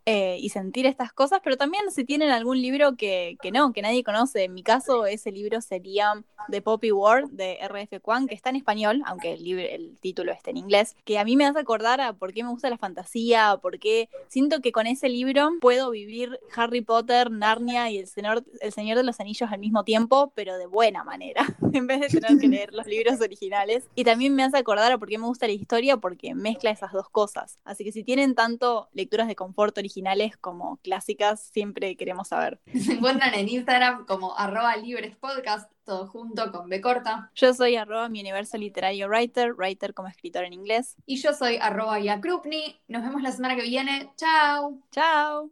eh, 0.05 0.37
y 0.39 0.49
sentir 0.49 0.87
estas 0.87 1.13
cosas, 1.13 1.41
pero 1.43 1.57
también 1.57 1.91
si 1.91 2.03
tienen 2.03 2.31
algún 2.31 2.59
libro 2.59 2.95
que, 2.95 3.37
que, 3.39 3.51
no, 3.51 3.71
que 3.71 3.83
nadie 3.83 4.03
conoce. 4.03 4.45
En 4.45 4.53
mi 4.53 4.63
caso, 4.63 5.05
ese 5.05 5.31
libro 5.31 5.61
sería 5.61 6.23
The 6.49 6.63
Poppy 6.63 6.91
World 6.91 7.31
de 7.31 7.57
R.F. 7.61 7.99
Kwan, 7.99 8.27
que 8.27 8.33
está 8.33 8.49
en 8.49 8.55
español, 8.55 9.03
aunque 9.05 9.33
el, 9.33 9.43
libro, 9.43 9.63
el 9.63 9.97
título 9.99 10.31
esté 10.31 10.49
en 10.49 10.57
inglés, 10.57 10.95
que 11.05 11.19
a 11.19 11.23
mí 11.23 11.35
me 11.35 11.45
hace 11.45 11.59
acordar 11.59 12.01
a 12.01 12.13
por 12.13 12.33
qué 12.33 12.43
me 12.43 12.49
gusta 12.49 12.71
la 12.71 12.79
fantasía, 12.79 13.59
por 13.61 13.77
qué 13.77 14.09
siento 14.27 14.59
que 14.61 14.71
con 14.71 14.87
ese 14.87 15.07
libro 15.07 15.49
puedo 15.61 15.91
vivir 15.91 16.39
Harry 16.55 16.81
Potter, 16.81 17.29
Narnia 17.29 17.91
y 17.91 17.99
el 17.99 18.07
Señor, 18.07 18.43
el 18.59 18.71
Señor 18.71 18.97
de 18.97 19.03
los 19.03 19.19
Anillos 19.19 19.51
al 19.51 19.59
mismo 19.59 19.83
tiempo, 19.83 20.33
pero 20.35 20.57
de 20.57 20.65
buena 20.65 21.03
manera, 21.03 21.45
en 21.73 21.85
vez 21.85 21.99
de 21.99 22.07
tener 22.07 22.39
que 22.39 22.47
leer 22.47 22.73
los 22.73 22.87
libros 22.87 23.21
originales. 23.21 23.87
Y 23.93 24.03
también 24.03 24.33
me 24.33 24.43
hace 24.43 24.57
acordar 24.57 24.91
a 24.91 24.97
por 24.97 25.09
qué 25.09 25.19
me 25.19 25.27
gusta 25.27 25.45
la 25.45 25.53
historia, 25.53 25.97
porque 25.97 26.33
mezcla 26.33 26.71
esas 26.71 26.91
dos 26.91 27.07
cosas. 27.09 27.59
Así 27.63 27.83
que 27.83 27.91
si 27.91 28.03
tienen 28.03 28.33
tanto 28.33 28.89
lecturas 28.93 29.27
de 29.27 29.35
confort 29.35 29.77
original, 29.77 29.90
originales 29.91 30.37
como 30.37 30.77
clásicas, 30.77 31.41
siempre 31.53 31.95
queremos 31.97 32.29
saber. 32.29 32.59
Se 32.73 32.93
encuentran 32.93 33.33
en 33.33 33.49
Instagram 33.49 34.05
como 34.05 34.37
arroba 34.37 34.75
libres 34.77 35.15
podcast, 35.17 35.69
todo 35.83 36.07
junto 36.07 36.51
con 36.51 36.69
B 36.69 36.79
corta. 36.79 37.29
Yo 37.35 37.53
soy 37.53 37.75
arroba 37.75 38.07
mi 38.07 38.21
universo 38.21 38.57
literario 38.57 39.07
writer, 39.07 39.53
writer 39.53 39.93
como 39.93 40.07
escritor 40.07 40.45
en 40.45 40.53
inglés. 40.53 40.95
Y 41.05 41.17
yo 41.17 41.33
soy 41.33 41.57
arroba 41.57 41.99
Yakrupni. 41.99 42.79
Nos 42.87 43.03
vemos 43.03 43.21
la 43.21 43.31
semana 43.31 43.55
que 43.55 43.63
viene. 43.63 44.11
Chao. 44.15 44.79
Chao. 44.91 45.51